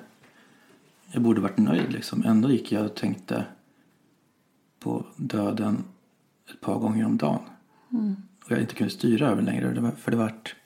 jag 1.12 1.22
borde 1.22 1.40
varit 1.40 1.59
nöjd 1.59 1.92
liksom. 1.92 2.22
Ändå 2.26 2.50
gick 2.50 2.72
jag 2.72 2.85
och 2.85 2.94
tänkte 2.94 3.44
på 4.78 5.07
döden 5.16 5.85
ett 6.50 6.61
par 6.61 6.78
gånger 6.78 7.07
om 7.07 7.16
dagen. 7.16 7.40
Och 8.44 8.50
jag 8.50 8.61
inte 8.61 8.74
kunde 8.74 8.92
styra 8.92 9.28
över 9.28 9.42
längre. 9.42 9.92
För 9.96 10.11
det 10.11 10.16
vart... 10.16 10.57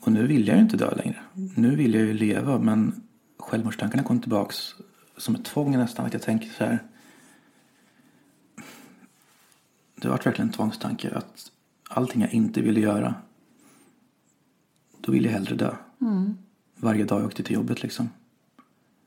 Och 0.00 0.12
nu 0.12 0.26
vill 0.26 0.48
jag 0.48 0.56
ju 0.56 0.62
inte 0.62 0.76
dö 0.76 0.94
längre. 0.96 1.16
Nu 1.56 1.76
vill 1.76 1.94
jag 1.94 2.02
ju 2.02 2.12
leva 2.12 2.58
men 2.58 3.02
självmordstankarna 3.38 4.02
kom 4.02 4.20
tillbaks 4.20 4.74
som 5.16 5.34
ett 5.34 5.44
tvång 5.44 5.70
nästan. 5.70 6.06
Att 6.06 6.12
jag 6.12 6.22
tänker 6.22 6.48
så 6.48 6.64
här. 6.64 6.78
Det 10.02 10.08
vart 10.08 10.26
verkligen 10.26 10.48
en 10.48 10.54
tvångstanke 10.54 11.10
att 11.10 11.52
allting 11.88 12.20
jag 12.20 12.32
inte 12.32 12.60
ville 12.60 12.80
göra. 12.80 13.14
Då 15.00 15.12
vill 15.12 15.24
jag 15.24 15.32
hellre 15.32 15.54
dö. 15.54 15.76
Varje 16.76 17.04
dag 17.04 17.20
jag 17.20 17.26
åkte 17.26 17.42
till 17.42 17.54
jobbet 17.54 17.82
liksom. 17.82 18.10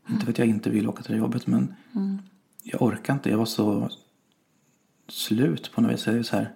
Inte 0.09 0.25
för 0.25 0.31
att 0.31 0.37
jag 0.37 0.47
inte 0.47 0.69
vill 0.69 0.87
åka 0.87 1.03
till 1.03 1.15
jobbet 1.15 1.47
men 1.47 1.73
jag 2.63 2.81
orkar 2.81 3.13
inte. 3.13 3.29
Jag 3.29 3.37
var 3.37 3.45
så 3.45 3.89
slut 5.07 5.71
på 5.71 5.81
något 5.81 5.91
vis. 5.91 6.07
Jag 6.07 6.25
så 6.25 6.35
här, 6.35 6.53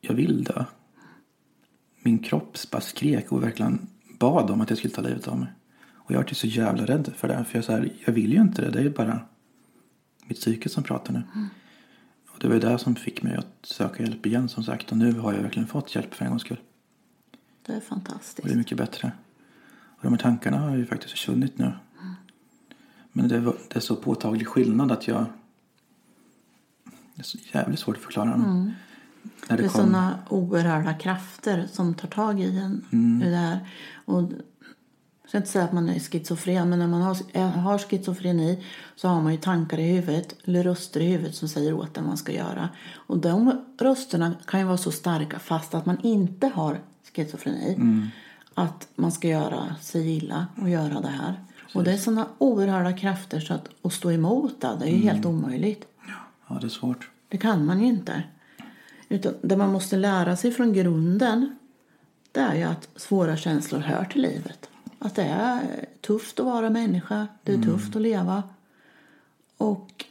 jag 0.00 0.14
vill 0.14 0.44
dö. 0.44 0.64
Min 2.02 2.18
kropp 2.18 2.58
bara 2.70 2.80
skrek 2.80 3.32
och 3.32 3.42
verkligen 3.42 3.86
bad 4.18 4.50
om 4.50 4.60
att 4.60 4.70
jag 4.70 4.78
skulle 4.78 4.94
ta 4.94 5.02
livet 5.02 5.28
av 5.28 5.38
mig. 5.38 5.48
Och 5.92 6.10
jag 6.10 6.18
var 6.18 6.26
så 6.34 6.46
jävla 6.46 6.84
rädd 6.84 7.12
för 7.16 7.28
det. 7.28 7.44
För 7.44 7.58
jag, 7.58 7.64
så 7.64 7.72
här, 7.72 7.92
jag 8.06 8.12
vill 8.12 8.32
ju 8.32 8.40
inte 8.40 8.62
det. 8.62 8.70
Det 8.70 8.80
är 8.80 8.90
bara... 8.90 9.20
mitt 10.26 10.38
psyke 10.38 10.68
som 10.68 10.82
pratar 10.82 11.12
nu. 11.12 11.22
Och 12.34 12.40
det 12.40 12.48
var 12.48 12.54
ju 12.54 12.60
det 12.60 12.78
som 12.78 12.96
fick 12.96 13.22
mig 13.22 13.36
att 13.36 13.56
söka 13.62 14.02
hjälp 14.02 14.26
igen 14.26 14.48
som 14.48 14.64
sagt. 14.64 14.90
Och 14.92 14.98
nu 14.98 15.12
har 15.12 15.32
jag 15.32 15.42
verkligen 15.42 15.68
fått 15.68 15.94
hjälp 15.94 16.14
för 16.14 16.24
en 16.24 16.30
gångs 16.30 16.42
skull. 16.42 16.60
Det 17.66 17.72
är 17.72 17.76
Och 17.76 17.82
fantastiskt. 17.82 18.46
det 18.46 18.52
är 18.52 18.56
mycket 18.56 18.78
bättre. 18.78 19.12
Och 19.96 20.02
de 20.02 20.08
här 20.12 20.18
tankarna 20.18 20.58
har 20.58 20.76
ju 20.76 20.86
faktiskt 20.86 21.10
försvunnit 21.10 21.58
nu. 21.58 21.72
Men 23.12 23.28
det, 23.28 23.40
var, 23.40 23.56
det 23.68 23.76
är 23.76 23.80
så 23.80 23.96
påtaglig 23.96 24.46
skillnad 24.48 24.92
att 24.92 25.08
jag... 25.08 25.24
Det 27.14 27.20
är 27.20 27.24
så 27.24 27.38
jävligt 27.52 27.78
svårt 27.80 27.96
att 27.96 28.02
förklara 28.02 28.30
dem. 28.30 28.72
När 29.48 29.56
Det 29.56 29.62
det 29.62 29.66
är 29.66 29.68
kom, 29.68 29.80
sådana 29.80 30.18
oerhörda 30.28 30.94
krafter 30.94 31.66
som 31.72 31.94
tar 31.94 32.08
tag 32.08 32.40
i 32.40 32.58
en. 32.58 32.84
I 33.22 33.30
det 33.30 33.36
här. 33.36 33.68
Och, 34.04 34.30
ska 35.34 35.38
inte 35.38 35.50
säga 35.50 35.64
att 35.64 35.72
man 35.72 35.88
är 35.88 35.98
schizofren, 35.98 36.70
men 36.70 36.78
när 36.78 36.86
man 36.86 37.02
har, 37.02 37.16
är- 37.32 37.46
har 37.48 37.78
schizofreni 37.78 38.64
så 38.96 39.08
har 39.08 39.22
man 39.22 39.32
ju 39.32 39.38
tankar 39.38 39.78
i 39.78 39.82
huvudet, 39.82 40.34
eller 40.44 40.62
röster 40.62 41.00
i 41.00 41.06
huvudet 41.06 41.34
som 41.34 41.48
säger 41.48 41.72
åt 41.74 41.96
en 41.96 42.02
vad 42.04 42.08
man 42.08 42.16
ska 42.16 42.32
göra. 42.32 42.68
Och 42.94 43.18
de 43.18 43.64
rösterna 43.78 44.34
kan 44.46 44.60
ju 44.60 44.66
vara 44.66 44.76
så 44.76 44.90
starka 44.92 45.38
fast 45.38 45.74
att 45.74 45.86
man 45.86 46.00
inte 46.02 46.46
har 46.46 46.80
schizofreni. 47.14 47.76
Att 48.54 48.88
man 48.94 49.12
ska 49.12 49.28
göra 49.28 49.74
sig 49.80 50.16
illa 50.16 50.46
och 50.62 50.68
göra 50.68 51.00
det 51.00 51.08
här. 51.08 51.40
Och 51.74 51.84
det 51.84 51.92
är 51.92 51.96
sådana 51.96 52.26
oerhörda 52.38 52.92
krafter 52.92 53.40
så 53.40 53.54
att, 53.54 53.68
att 53.82 53.92
stå 53.92 54.10
emot 54.12 54.60
det, 54.60 54.76
det 54.80 54.86
är 54.86 54.90
ju 54.90 55.02
helt 55.02 55.26
omöjligt. 55.26 55.86
ja, 56.48 56.58
det 56.60 56.66
är 56.66 56.68
svårt. 56.70 57.10
Det 57.28 57.38
kan 57.38 57.64
man 57.66 57.80
ju 57.80 57.86
inte. 57.86 58.22
Utan 59.08 59.34
det 59.42 59.56
man 59.56 59.72
måste 59.72 59.96
lära 59.96 60.36
sig 60.36 60.50
från 60.50 60.72
grunden 60.72 61.56
det 62.32 62.40
är 62.40 62.54
ju 62.54 62.62
att 62.62 62.88
svåra 62.96 63.36
känslor 63.36 63.80
hör 63.80 64.04
till 64.04 64.22
livet. 64.22 64.68
Att 65.04 65.14
det 65.14 65.22
är 65.22 65.86
tufft 66.00 66.40
att 66.40 66.46
vara 66.46 66.70
människa, 66.70 67.26
det 67.42 67.52
är 67.52 67.62
tufft 67.62 67.96
att 67.96 68.02
leva. 68.02 68.42
Och 69.56 70.04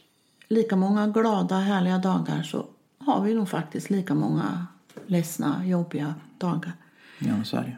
lika 0.48 0.76
många 0.76 1.06
glada, 1.06 1.56
härliga 1.58 1.98
dagar 1.98 2.42
så 2.42 2.66
har 2.98 3.20
vi 3.22 3.34
nog 3.34 3.48
faktiskt 3.48 3.90
lika 3.90 4.14
många 4.14 4.66
ledsna, 5.06 5.66
jobbiga 5.66 6.14
dagar. 6.38 6.72
Ja, 7.18 7.44
så 7.44 7.56
är 7.56 7.62
det. 7.62 7.76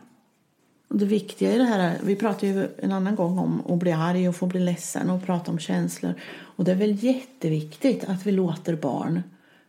Och 0.89 0.99
det 0.99 1.05
viktiga 1.07 1.53
i 1.55 1.59
det 1.59 1.65
här, 1.65 1.79
är- 1.79 1.99
vi 2.03 2.17
pratade 2.17 2.47
ju 2.47 2.69
en 2.79 2.93
annan 2.93 3.17
gång 3.17 3.39
om 3.39 3.63
att 3.69 3.79
bli 3.79 3.93
arg 3.93 4.29
och 4.29 4.37
få 4.37 4.47
bli 4.47 4.61
ledsen 4.61 5.11
och 5.11 5.27
prata 5.27 5.51
om 5.51 5.59
känslor. 5.59 6.15
Och 6.39 6.65
det 6.65 6.71
är 6.73 6.77
väl 6.77 7.05
jätteviktigt 7.05 8.05
att 8.05 8.27
vi 8.27 8.33
låter 8.33 8.77
barn 8.77 9.23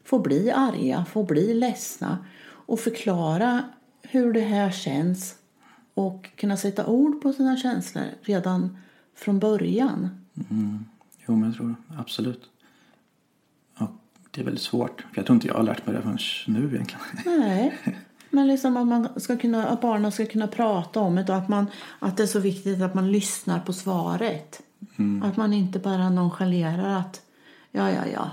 få 0.04 0.20
bli 0.20 0.52
arga, 0.52 1.06
få 1.06 1.24
bli 1.24 1.54
ledsna 1.54 2.18
och 2.50 2.80
förklara 2.80 3.64
hur 4.02 4.34
det 4.34 4.42
här 4.42 4.72
känns 4.72 5.36
och 5.98 6.30
kunna 6.36 6.58
sätta 6.58 6.86
ord 6.86 7.22
på 7.22 7.34
sina 7.34 7.58
känslor 7.58 8.04
redan 8.22 8.78
från 9.16 9.40
början. 9.40 10.10
Jo, 11.28 11.36
men 11.36 11.44
jag 11.44 11.56
tror 11.56 11.76
absolut. 11.98 12.50
Och 13.78 13.90
det 14.32 14.42
är 14.42 14.46
väldigt 14.46 14.64
svårt. 14.64 15.02
För 15.02 15.18
jag 15.18 15.26
tror 15.26 15.36
inte 15.36 15.48
jag 15.48 15.54
har 15.54 15.64
lärt 15.64 15.86
mig 15.86 15.96
det 15.96 16.02
förrän 16.02 16.18
nu 16.48 16.68
egentligen. 16.68 17.02
Nej, 17.26 17.78
men 18.30 18.48
liksom 18.48 18.78
att, 18.78 18.88
man 18.88 19.08
ska 19.20 19.38
kunna, 19.38 19.68
att 19.68 19.82
barnen 19.82 20.12
ska 20.12 20.26
kunna 20.26 20.48
prata 20.48 21.00
om 21.00 21.16
det 21.16 21.30
och 21.30 21.36
att, 21.36 21.48
man, 21.48 21.66
att 22.00 22.18
det 22.18 22.24
är 22.24 22.28
så 22.28 22.40
viktigt 22.40 22.82
att 22.82 22.94
man 22.94 23.12
lyssnar 23.12 23.60
på 23.60 23.74
svaret. 23.74 24.62
Att 25.24 25.38
man 25.38 25.54
inte 25.54 25.80
bara 25.80 26.10
nonchalerar 26.10 27.00
att 27.00 27.22
ja, 27.72 27.92
ja, 27.92 28.02
ja. 28.14 28.32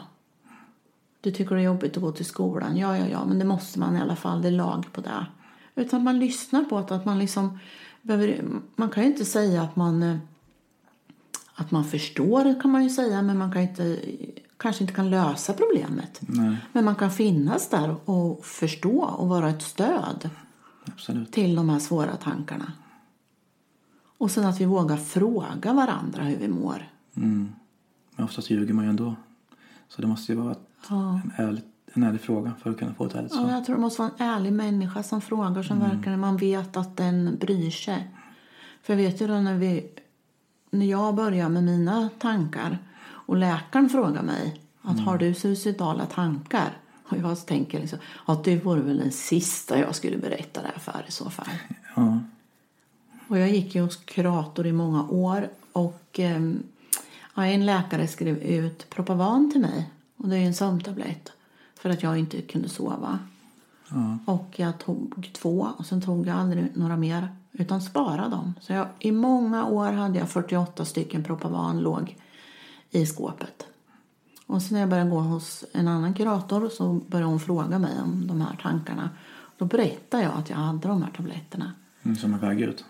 Du 1.21 1.31
tycker 1.31 1.55
det 1.55 1.61
är 1.61 1.65
jobbigt 1.65 1.97
att 1.97 2.03
gå 2.03 2.13
till 2.13 2.27
skolan. 2.27 2.77
Ja, 2.77 2.99
ja, 2.99 3.07
ja, 3.07 3.25
men 3.25 3.39
det 3.39 3.45
måste 3.45 3.79
man 3.79 3.97
i 3.97 4.01
alla 4.01 4.17
fall. 4.17 4.43
Det 4.43 4.49
är 4.49 4.53
lag 4.53 4.87
på 4.93 5.01
det. 5.01 5.27
Utan 5.75 6.05
man 6.05 6.19
lyssnar 6.19 6.65
på 6.65 6.81
det. 6.81 6.95
Att 6.95 7.05
man 7.05 7.19
liksom 7.19 7.59
behöver, 8.03 8.45
man 8.77 8.91
kan 8.91 9.03
ju 9.03 9.09
inte 9.11 9.25
säga 9.25 9.63
att 9.63 9.77
man 9.77 10.03
eh, 10.03 10.17
att 11.55 11.71
man 11.71 11.85
förstår 11.85 12.61
kan 12.61 12.71
man 12.71 12.85
ju 12.85 12.91
säga, 12.91 13.23
men 13.23 13.39
man 13.39 13.53
kan 13.53 13.63
inte, 13.63 14.01
kanske 14.57 14.85
inte 14.85 14.95
kan 14.95 15.11
lösa 15.11 15.53
problemet. 15.53 16.21
Nej, 16.21 16.57
Men 16.73 16.85
man 16.85 16.95
kan 16.97 17.11
finnas 17.11 17.69
där 17.69 18.11
och 18.11 18.45
förstå 18.45 18.99
och 19.05 19.29
vara 19.29 19.51
ett 19.51 19.63
stöd 19.63 20.31
absolut. 20.85 21.33
till 21.33 21.55
de 21.57 21.69
här 21.69 21.79
svåra 21.79 22.17
tankarna. 22.17 22.73
Och 24.19 24.31
sen 24.31 24.45
att 24.47 24.61
vi 24.61 24.65
vågar 24.65 24.97
fråga 24.97 25.73
varandra 25.73 26.23
hur 26.23 26.37
vi 26.37 26.49
mår. 26.49 26.89
Men 27.13 27.55
oftast 28.19 28.51
ljuger 28.51 28.75
man 28.75 28.85
ju 28.85 28.91
ändå. 28.91 29.17
Så 29.89 30.03
det 30.03 30.09
måste 30.09 30.33
ju 30.33 30.39
vara 30.39 30.53
ett, 30.53 30.69
Ja. 30.89 31.21
en, 31.25 31.33
ärlig, 31.47 31.63
en 31.97 32.03
ärlig 32.03 32.21
fråga 32.21 32.53
för 32.63 32.71
att 32.71 32.79
kunna 32.79 32.95
få 32.95 33.05
ett 33.07 33.15
ärligt 33.15 33.33
Ja, 33.35 33.39
svar. 33.39 33.51
jag 33.51 33.65
tror 33.65 33.77
det 33.77 33.81
måste 33.83 34.03
vara 34.03 34.11
en 34.19 34.27
ärlig 34.29 34.53
människa 34.53 35.03
som 35.03 35.21
frågar 35.21 35.63
som 35.63 35.81
verkligen 35.81 36.21
man 36.21 36.37
vet 36.37 36.77
att 36.77 36.97
den 36.97 37.37
bryr 37.41 37.71
sig. 37.71 38.09
För 38.83 38.93
jag 38.93 38.99
vet 38.99 39.21
ju 39.21 39.27
då 39.27 39.35
när, 39.35 39.55
vi, 39.55 39.87
när 40.71 40.87
jag 40.87 41.15
börjar 41.15 41.49
med 41.49 41.65
mina 41.65 42.09
tankar 42.19 42.79
och 43.05 43.37
läkaren 43.37 43.89
frågar 43.89 44.23
mig 44.23 44.61
att 44.83 45.01
har 45.01 45.19
du 45.19 45.35
suicidala 45.35 46.07
tankar? 46.07 46.77
Och 47.09 47.17
jag 47.19 47.47
tänker 47.47 47.81
liksom, 47.81 47.99
att 48.25 48.45
det 48.45 48.57
vore 48.65 48.81
väl 48.81 48.99
den 48.99 49.13
sista 49.13 49.79
jag 49.79 49.95
skulle 49.95 50.17
berätta 50.19 50.63
det 50.63 50.69
här 50.75 50.79
för 50.79 51.05
i 51.09 51.13
så 51.13 51.31
fall. 51.31 51.47
Ja, 51.97 52.19
Och 53.29 53.39
jag 53.39 53.51
gick 53.51 53.75
ju 53.75 53.83
hos 53.83 53.97
kurator 53.97 54.67
i 54.67 54.73
många 54.73 55.09
år 55.09 55.49
och 55.73 56.21
eh, 56.21 56.41
ja, 57.35 57.47
en 57.47 57.67
läkare 57.67 58.07
skrev 58.07 58.39
ut 58.39 58.91
Propavan 58.91 59.51
till 59.53 59.61
mig. 59.61 59.91
Och 60.17 60.29
det 60.29 60.37
är 60.37 60.47
en 60.47 60.55
sömntablett 60.55 61.33
för 61.85 61.91
att 61.91 62.03
jag 62.03 62.19
inte 62.19 62.43
kunde 62.43 62.69
sova. 62.69 63.19
ja, 63.89 64.19
Och 64.25 64.55
jag 64.57 64.79
tog 64.79 65.31
två 65.33 65.69
och 65.77 65.87
sen 65.87 66.01
tog 66.01 66.27
jag 66.27 66.37
aldrig 66.37 66.77
några 66.77 66.97
mer 66.97 67.29
utan 67.53 67.83
sparade 67.83 68.29
dem. 68.29 68.55
Så 68.61 68.73
jag, 68.73 68.89
i 68.99 69.13
många 69.13 69.65
år 69.65 69.93
hade 69.93 70.19
jag 70.19 70.29
48 70.29 70.85
stycken 70.85 71.25
Propavan 71.25 71.81
låg 71.81 72.17
i 72.91 73.07
skåpet. 73.07 73.67
Och 74.47 74.63
sen 74.63 74.73
när 74.73 74.81
jag 74.81 74.89
började 74.89 75.11
gå 75.11 75.19
hos 75.19 75.65
en 75.73 75.89
annan 75.89 76.15
kurator 76.15 76.69
så 76.69 76.93
började 76.93 77.31
hon 77.31 77.41
fråga 77.41 77.79
mig 77.79 78.01
om 78.05 78.27
de 78.27 78.41
här 78.41 78.59
tankarna. 78.63 79.11
Då 79.59 79.65
berättade 79.65 80.23
jag 80.23 80.33
att 80.33 80.51
jag 80.51 80.57
hade 80.57 80.89
de 80.89 81.03
här 81.03 81.11
tabletterna. 81.11 81.73
mm, 82.03 82.17
som 82.17 82.35
en 82.35 82.41
väg 82.41 82.61
ut. 82.61 82.85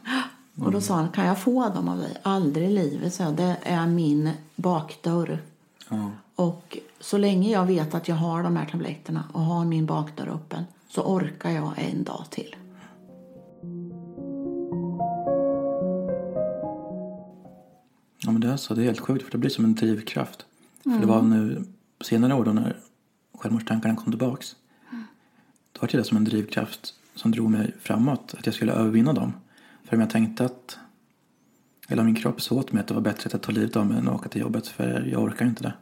Och 0.59 0.73
då 0.73 0.81
sa 0.81 0.95
han, 0.95 1.09
kan 1.09 1.27
jag 1.27 1.43
få 1.43 1.69
dem 1.69 1.89
av 1.89 1.99
dig? 1.99 2.17
Aldrig 2.23 2.71
i 2.71 2.73
livet, 2.73 3.15
så 3.15 3.23
jag. 3.23 3.35
Det 3.35 3.57
är 3.63 3.87
min 3.87 4.31
bakdörr. 4.57 5.43
Och 6.35 6.79
så 7.01 7.19
länge 7.19 7.51
jag 7.51 7.67
vet 7.67 7.95
att 7.95 8.09
jag 8.09 8.17
har 8.17 8.43
de 8.43 8.57
här 8.57 8.67
tabletterna 8.67 9.25
och 9.33 9.41
har 9.41 9.65
min 9.65 9.87
bakdörr 9.87 10.29
öppen 10.29 10.65
så 10.89 11.03
orkar 11.03 11.51
jag 11.51 11.73
en 11.77 12.05
dag 12.05 12.25
till. 12.31 12.57
ja 18.25 18.33
men 18.33 18.41
det 18.41 18.49
är 18.49 18.57
så. 18.57 18.75
Det 18.75 18.83
är 18.83 18.85
helt 18.85 19.01
sjukt 19.01 19.25
för 19.25 19.33
det 19.33 19.39
blir 19.39 19.51
som 19.51 19.65
en 19.65 19.75
drivkraft. 19.75 20.47
För 20.83 20.99
det 21.01 21.07
var 21.07 21.23
nu 21.23 21.65
senare 22.01 22.35
år 22.35 22.45
då 22.45 22.53
när 22.53 22.77
självmordstankarna 23.39 23.97
kom 23.97 24.13
tillbaks. 24.13 24.57
Då 25.73 25.81
var 25.81 25.89
det 25.89 26.05
som 26.05 26.17
en 26.17 26.25
drivkraft 26.25 26.95
som 27.15 27.31
drog 27.31 27.51
mig 27.51 27.75
framåt. 27.81 28.35
Att 28.39 28.47
jag 28.47 28.55
skulle 28.55 28.73
övervinna 28.73 29.13
dem. 29.13 29.33
För 29.85 29.97
om 29.97 30.01
jag 30.01 30.11
tänkte 30.11 30.45
att 30.45 30.79
eller 31.89 32.01
om 32.03 32.07
min 32.07 32.15
kropp 32.15 32.43
sa 32.43 32.55
åt 32.55 32.73
mig 32.73 32.81
att 32.81 32.87
det 32.87 32.95
var 32.95 33.01
bättre 33.01 33.31
att 33.35 33.43
tar 33.43 33.53
livet 33.53 33.77
av 33.77 33.87
mig 33.87 33.99
än 33.99 34.09
att 34.09 34.15
åka 34.15 34.29
till 34.29 34.41
jobbet 34.41 34.67
för 34.67 35.09
jag 35.13 35.23
orkar 35.23 35.47
inte 35.47 35.63
det. 35.63 35.75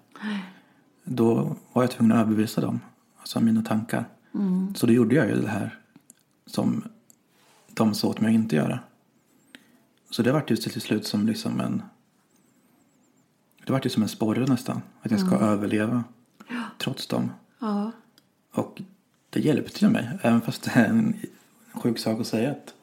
Då 1.05 1.57
var 1.73 1.83
jag 1.83 1.91
tvungen 1.91 2.13
att 2.13 2.25
överbevisa 2.25 2.61
dem. 2.61 2.81
Alltså 3.19 3.41
mina 3.41 3.63
tankar. 3.63 4.05
Så 4.75 4.87
då 4.87 4.93
gjorde 4.93 5.15
jag 5.15 5.29
ju 5.29 5.43
det 5.43 5.49
här 5.49 5.79
som 6.47 6.85
de 7.75 7.95
sa 7.95 8.09
åt 8.09 8.21
mig 8.21 8.29
att 8.29 8.35
inte 8.35 8.57
göra. 8.57 8.79
Så 10.11 10.23
det 10.23 10.33
var 10.33 10.45
ju 10.49 10.57
till 10.57 10.81
slut 10.81 11.07
som 11.07 11.27
liksom 11.27 11.61
en 11.61 11.83
det 13.65 13.73
var 13.73 13.81
ju 13.85 13.91
som 13.91 14.03
en 14.03 14.09
sporre 14.09 14.47
nästan. 14.47 14.83
Att 15.03 15.11
jag 15.11 15.21
ska 15.21 15.37
överleva 15.37 16.05
trots 16.79 17.07
dem. 17.07 17.31
Ja, 17.59 17.93
Och 18.53 18.83
det 19.31 19.41
hjälpte 19.41 19.85
ju 19.85 19.91
mig. 19.91 20.19
Även 20.23 20.41
fast 20.41 20.63
det 20.63 20.71
är 20.71 20.85
en 20.89 21.17
sjuk 21.73 21.99
sak 21.99 22.21
att 22.21 22.27
säga. 22.27 22.51
Att, 22.51 22.75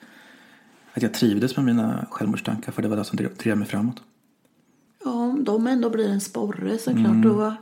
att 0.99 1.03
jag 1.03 1.13
trivdes 1.13 1.55
med 1.55 1.65
mina 1.65 2.05
självmordstankar. 2.11 2.71
För 2.71 2.81
det 2.81 2.87
var 2.87 2.97
det 2.97 3.03
som 3.03 3.17
drev, 3.17 3.35
drev 3.35 3.57
mig 3.57 3.67
framåt. 3.67 4.01
ja 5.03 5.11
om 5.11 5.43
de 5.43 5.67
ändå 5.67 5.89
blir 5.89 6.09
en 6.09 6.21
sporre 6.21 6.77
såklart, 6.77 7.23
då, 7.23 7.55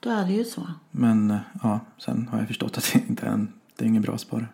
då 0.00 0.10
är 0.10 0.26
det 0.26 0.32
ju 0.32 0.44
så. 0.44 0.68
Men 0.90 1.38
ja, 1.62 1.80
sen 1.98 2.28
har 2.30 2.38
jag 2.38 2.46
förstått 2.46 2.78
att 2.78 2.92
det 2.92 3.08
inte 3.08 3.26
är 3.26 3.30
en, 3.30 3.52
det 3.76 3.84
är 3.84 3.88
ingen 3.88 4.02
bra 4.02 4.18
sporre. 4.18 4.46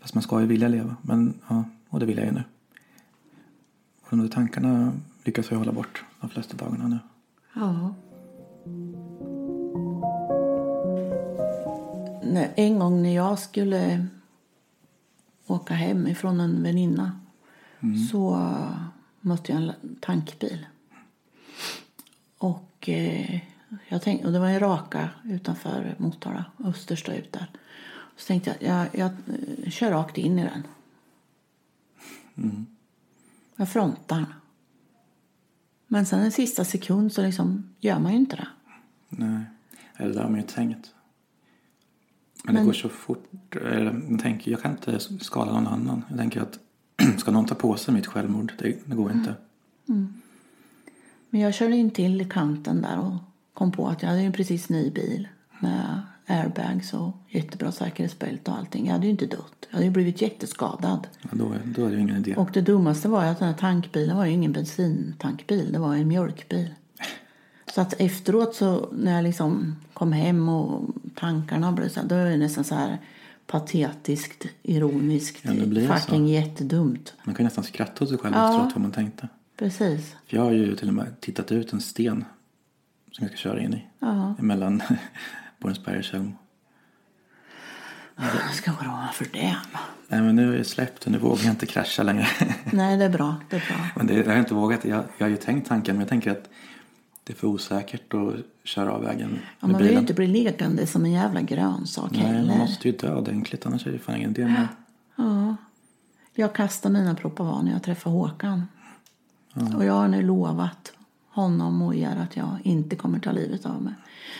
Fast 0.00 0.14
man 0.14 0.22
ska 0.22 0.40
ju 0.40 0.46
vilja 0.46 0.68
leva. 0.68 0.96
Men 1.02 1.34
ja, 1.48 1.64
och 1.88 2.00
det 2.00 2.06
vill 2.06 2.16
jag 2.16 2.26
ju 2.26 2.32
nu. 2.32 2.44
Och 4.02 4.08
de 4.10 4.20
där 4.20 4.28
tankarna 4.28 4.92
lyckas 5.24 5.50
jag 5.50 5.58
hålla 5.58 5.72
bort 5.72 6.04
de 6.20 6.30
flesta 6.30 6.56
dagarna 6.56 6.88
nu. 6.88 6.98
Ja. 7.54 7.94
En 12.56 12.78
gång 12.78 13.02
när 13.02 13.14
jag 13.14 13.38
skulle 13.38 14.06
åka 15.46 15.74
hem 15.74 16.06
ifrån 16.06 16.40
en 16.40 16.62
väninna 16.62 17.20
så 18.10 18.36
mötte 19.20 19.52
jag 19.52 19.62
en 19.62 19.72
tankbil. 20.00 20.66
Och, 22.38 22.88
eh, 22.88 23.40
jag 23.88 24.02
tänkte, 24.02 24.26
och 24.26 24.32
det 24.32 24.38
var 24.38 24.48
en 24.48 24.60
raka 24.60 25.10
utanför 25.24 25.94
Motala, 25.98 26.44
Östersta 26.64 27.14
ut 27.14 27.32
där. 27.32 27.50
Så 28.16 28.26
tänkte 28.26 28.56
jag, 28.60 28.70
jag, 28.70 28.88
jag 28.98 29.10
eh, 29.64 29.70
kör 29.70 29.90
rakt 29.90 30.18
in 30.18 30.38
i 30.38 30.42
den. 30.44 30.62
Jag 33.56 33.68
frontar. 33.68 34.26
Men 35.86 36.06
sen 36.06 36.20
en 36.20 36.32
sista 36.32 36.64
sekund 36.64 37.12
så 37.12 37.22
liksom 37.22 37.74
gör 37.80 37.98
man 37.98 38.12
ju 38.12 38.18
inte 38.18 38.36
det. 38.36 38.48
Nej, 39.08 39.44
eller 39.96 40.14
det 40.14 40.20
har 40.22 40.28
man 40.30 40.40
ju 40.40 40.46
tänkt. 40.46 40.94
Men, 42.44 42.54
det 42.54 42.60
Men- 42.60 42.66
går 42.66 42.72
så 42.72 42.88
fort. 42.88 43.56
Eller, 43.56 44.02
Jag, 44.10 44.20
tänker, 44.20 44.50
jag 44.50 44.62
kan 44.62 44.70
inte 44.72 44.98
skada 45.20 45.52
någon 45.52 45.66
annan. 45.66 46.04
Jag 46.08 46.18
tänker 46.18 46.40
att 46.40 46.58
ska 47.18 47.30
någon 47.30 47.46
ta 47.46 47.54
på 47.54 47.76
sig 47.76 47.94
mitt 47.94 48.06
självmord? 48.06 48.52
Det, 48.58 48.76
det 48.84 48.96
går 48.96 49.12
inte. 49.12 49.34
Men 51.30 51.40
jag 51.40 51.54
körde 51.54 51.76
in 51.76 51.90
till 51.90 52.30
kanten 52.30 52.82
där 52.82 52.98
och 52.98 53.14
kom 53.54 53.72
på 53.72 53.88
att 53.88 54.02
jag 54.02 54.08
hade 54.08 54.20
en 54.20 54.32
precis 54.32 54.68
ny 54.68 54.90
bil 54.90 55.28
med 55.60 56.02
airbags 56.26 56.94
och 56.94 57.16
jättebra 57.28 57.72
säkerhetsbälte 57.72 58.50
och 58.50 58.56
allting. 58.56 58.86
Jag 58.86 58.92
hade 58.92 59.06
ju 59.06 59.10
inte 59.10 59.26
dött. 59.26 59.66
Jag 59.68 59.74
hade 59.74 59.84
ju 59.84 59.90
blivit 59.90 60.22
jätteskadad. 60.22 61.06
Ja, 61.22 61.28
då, 61.32 61.54
då 61.64 61.88
det 61.88 61.94
ju 61.94 62.00
ingen 62.00 62.16
idé. 62.16 62.34
Och 62.36 62.50
det 62.52 62.60
dummaste 62.60 63.08
var 63.08 63.24
ju 63.24 63.30
att 63.30 63.38
den 63.38 63.48
här 63.48 63.56
tankbilen 63.56 64.16
var 64.16 64.24
ju 64.24 64.32
ingen 64.32 64.52
bensintankbil. 64.52 65.72
Det 65.72 65.78
var 65.78 65.94
en 65.94 66.08
mjölkbil. 66.08 66.74
Så 67.74 67.80
att 67.80 67.94
efteråt 67.98 68.54
så 68.54 68.88
när 68.92 69.14
jag 69.14 69.24
liksom 69.24 69.76
kom 69.92 70.12
hem 70.12 70.48
och 70.48 70.82
tankarna 71.14 71.72
blev 71.72 71.88
så 71.88 72.00
här, 72.00 72.08
då 72.08 72.14
är 72.14 72.30
det 72.30 72.36
nästan 72.36 72.64
så 72.64 72.74
här 72.74 72.98
patetiskt, 73.46 74.46
ironiskt, 74.62 75.44
Ja, 75.44 75.96
fucking 75.98 76.28
jättedumt. 76.28 77.14
Man 77.24 77.34
kan 77.34 77.44
nästan 77.44 77.64
skratta 77.64 78.04
åt 78.04 78.10
sig 78.10 78.18
själv 78.18 78.34
Ja. 78.34 78.48
efteråt 78.50 78.72
vad 78.74 78.82
man 78.82 78.92
tänkte. 78.92 79.28
Precis. 79.58 80.14
För 80.26 80.36
jag 80.36 80.42
har 80.44 80.52
ju 80.52 80.76
till 80.76 80.88
och 80.88 80.94
med 80.94 81.20
tittat 81.20 81.52
ut 81.52 81.72
en 81.72 81.80
sten 81.80 82.24
som 83.12 83.22
jag 83.24 83.30
ska 83.30 83.36
köra 83.48 83.60
in 83.60 83.74
i. 83.74 83.86
Ja. 83.98 84.34
Mellan 84.38 84.82
Borensberg 85.58 85.98
och 85.98 86.04
Tjällmo. 86.04 86.32
Jag 88.16 88.54
ska 88.54 88.70
oroa 88.70 89.08
för 89.12 89.26
det. 89.32 89.56
Nej 90.08 90.22
men 90.22 90.36
nu 90.36 90.52
är 90.52 90.56
jag 90.56 90.66
släppt 90.66 91.04
och 91.06 91.12
nu 91.12 91.18
vågar 91.18 91.44
jag 91.44 91.52
inte 91.52 91.66
krascha 91.66 92.02
längre. 92.02 92.26
Nej, 92.72 92.96
det 92.96 93.04
är 93.04 93.08
bra. 93.08 93.36
Det 93.50 93.56
är 93.56 93.64
bra. 93.68 93.86
men 93.96 94.06
det, 94.06 94.14
jag 94.14 94.26
har 94.26 94.36
inte 94.38 94.54
vågat. 94.54 94.84
Jag, 94.84 95.04
jag 95.18 95.24
har 95.26 95.30
ju 95.30 95.36
tänkt 95.36 95.68
tanken 95.68 95.94
men 95.96 96.00
jag 96.00 96.08
tänker 96.08 96.30
att 96.30 96.48
det 97.26 97.32
är 97.32 97.36
för 97.36 97.46
osäkert 97.46 98.14
att 98.14 98.34
köra 98.64 98.92
av 98.92 99.02
vägen 99.02 99.38
Ja, 99.60 99.66
man 99.66 99.82
vill 99.82 99.92
ju 99.92 99.98
inte 99.98 100.14
bli 100.14 100.26
liggande 100.26 100.86
som 100.86 101.04
en 101.04 101.12
jävla 101.12 101.40
grönsak 101.40 102.10
Nej, 102.12 102.22
man 102.22 102.34
heller. 102.34 102.58
måste 102.58 102.88
ju 102.88 102.96
dö 102.96 103.14
ordentligt 103.14 103.66
annars 103.66 103.86
är 103.86 103.92
det 103.92 103.98
fan 103.98 104.16
ingen 104.16 104.30
idé 104.30 104.44
med. 104.44 104.68
Ja. 105.16 105.56
Jag 106.34 106.54
kastar 106.54 106.90
mina 106.90 107.14
proppar 107.14 107.44
var 107.44 107.62
när 107.62 107.72
jag 107.72 107.82
träffar 107.82 108.10
Håkan. 108.10 108.62
Och 109.76 109.84
jag 109.84 109.92
har 109.92 110.08
nu 110.08 110.22
lovat 110.22 110.92
honom 111.28 111.82
och 111.82 111.94
er 111.94 112.16
att 112.16 112.36
jag 112.36 112.58
inte 112.62 112.96
kommer 112.96 113.18
ta 113.18 113.32
livet 113.32 113.66
av 113.66 113.82
mig. 113.82 113.94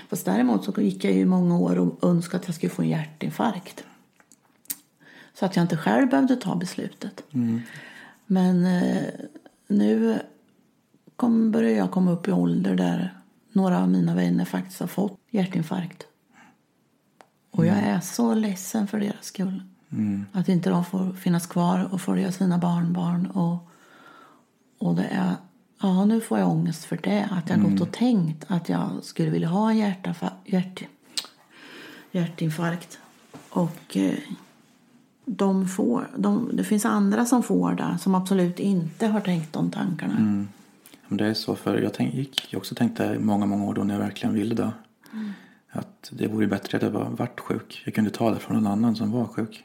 Fast 0.08 0.24
däremot 0.24 0.64
så 0.64 0.80
gick 0.80 1.04
jag 1.04 1.12
ju 1.12 1.20
i 1.20 1.24
många 1.24 1.58
år 1.58 1.78
och 1.78 2.08
önskade 2.08 2.40
att 2.40 2.48
jag 2.48 2.54
skulle 2.54 2.70
få 2.70 2.82
en 2.82 2.88
hjärtinfarkt. 2.88 3.84
Så 5.34 5.46
att 5.46 5.56
jag 5.56 5.64
inte 5.64 5.76
själv 5.76 6.08
behövde 6.08 6.36
ta 6.36 6.54
beslutet. 6.54 7.22
Men 8.26 8.66
eh, 8.66 9.02
nu 9.66 10.20
kom, 11.16 11.50
börjar 11.50 11.70
jag 11.70 11.90
komma 11.90 12.10
upp 12.10 12.28
i 12.28 12.32
ålder 12.32 12.76
där 12.76 13.14
några 13.52 13.82
av 13.82 13.88
mina 13.88 14.14
vänner 14.14 14.44
faktiskt 14.44 14.80
har 14.80 14.86
fått 14.86 15.18
hjärtinfarkt. 15.30 16.06
Och 17.50 17.66
jag 17.66 17.76
är 17.76 18.00
så 18.00 18.34
ledsen 18.34 18.86
för 18.86 19.00
deras 19.00 19.24
skull. 19.24 19.62
Att 20.32 20.48
inte 20.48 20.70
de 20.70 20.84
får 20.84 21.12
finnas 21.12 21.46
kvar 21.46 21.88
och 21.92 22.00
följa 22.00 22.32
sina 22.32 22.58
barnbarn. 22.58 23.26
Och, 23.26 23.68
och 24.78 24.94
det 24.94 25.04
är, 25.04 25.34
ja 25.80 26.04
nu 26.04 26.20
får 26.20 26.38
jag 26.38 26.48
ångest 26.48 26.84
för 26.84 26.98
det. 27.02 27.28
Att 27.30 27.50
jag 27.50 27.62
gått 27.62 27.80
och 27.80 27.92
tänkt 27.92 28.44
att 28.48 28.68
jag 28.68 28.90
skulle 29.02 29.30
vilja 29.30 29.48
ha 29.48 29.70
en 29.70 29.78
hjärtafa, 29.78 30.32
hjärt, 30.44 30.82
hjärtinfarkt. 32.12 32.98
Och 33.50 33.96
eh, 33.96 34.18
de 35.24 35.68
får, 35.68 36.08
de, 36.16 36.50
det 36.52 36.64
finns 36.64 36.84
andra 36.84 37.26
som 37.26 37.42
får 37.42 37.72
det 37.72 37.98
som 38.00 38.14
absolut 38.14 38.58
inte 38.60 39.06
har 39.06 39.20
tänkt 39.20 39.52
de 39.52 39.70
tankarna. 39.70 40.14
Men 41.08 41.18
det 41.18 41.26
är 41.26 41.34
så 41.34 41.56
för 41.56 41.78
jag 41.78 41.94
tänk, 41.94 42.14
gick 42.14 42.52
jag 42.52 42.58
också 42.58 42.74
tänkte 42.74 43.18
många, 43.18 43.46
många 43.46 43.64
år 43.64 43.74
då 43.74 43.84
när 43.84 43.94
jag 43.94 44.00
verkligen 44.00 44.34
ville 44.34 44.54
dö. 44.54 44.70
Att 45.70 46.10
det 46.12 46.26
vore 46.26 46.46
bättre 46.46 46.76
att 46.76 46.82
jag 46.82 46.90
var 46.90 47.04
vart 47.10 47.40
sjuk. 47.40 47.82
Jag 47.84 47.94
kunde 47.94 48.10
ta 48.10 48.30
det 48.30 48.38
från 48.38 48.56
någon 48.56 48.72
annan 48.72 48.96
som 48.96 49.10
var 49.12 49.26
sjuk. 49.26 49.62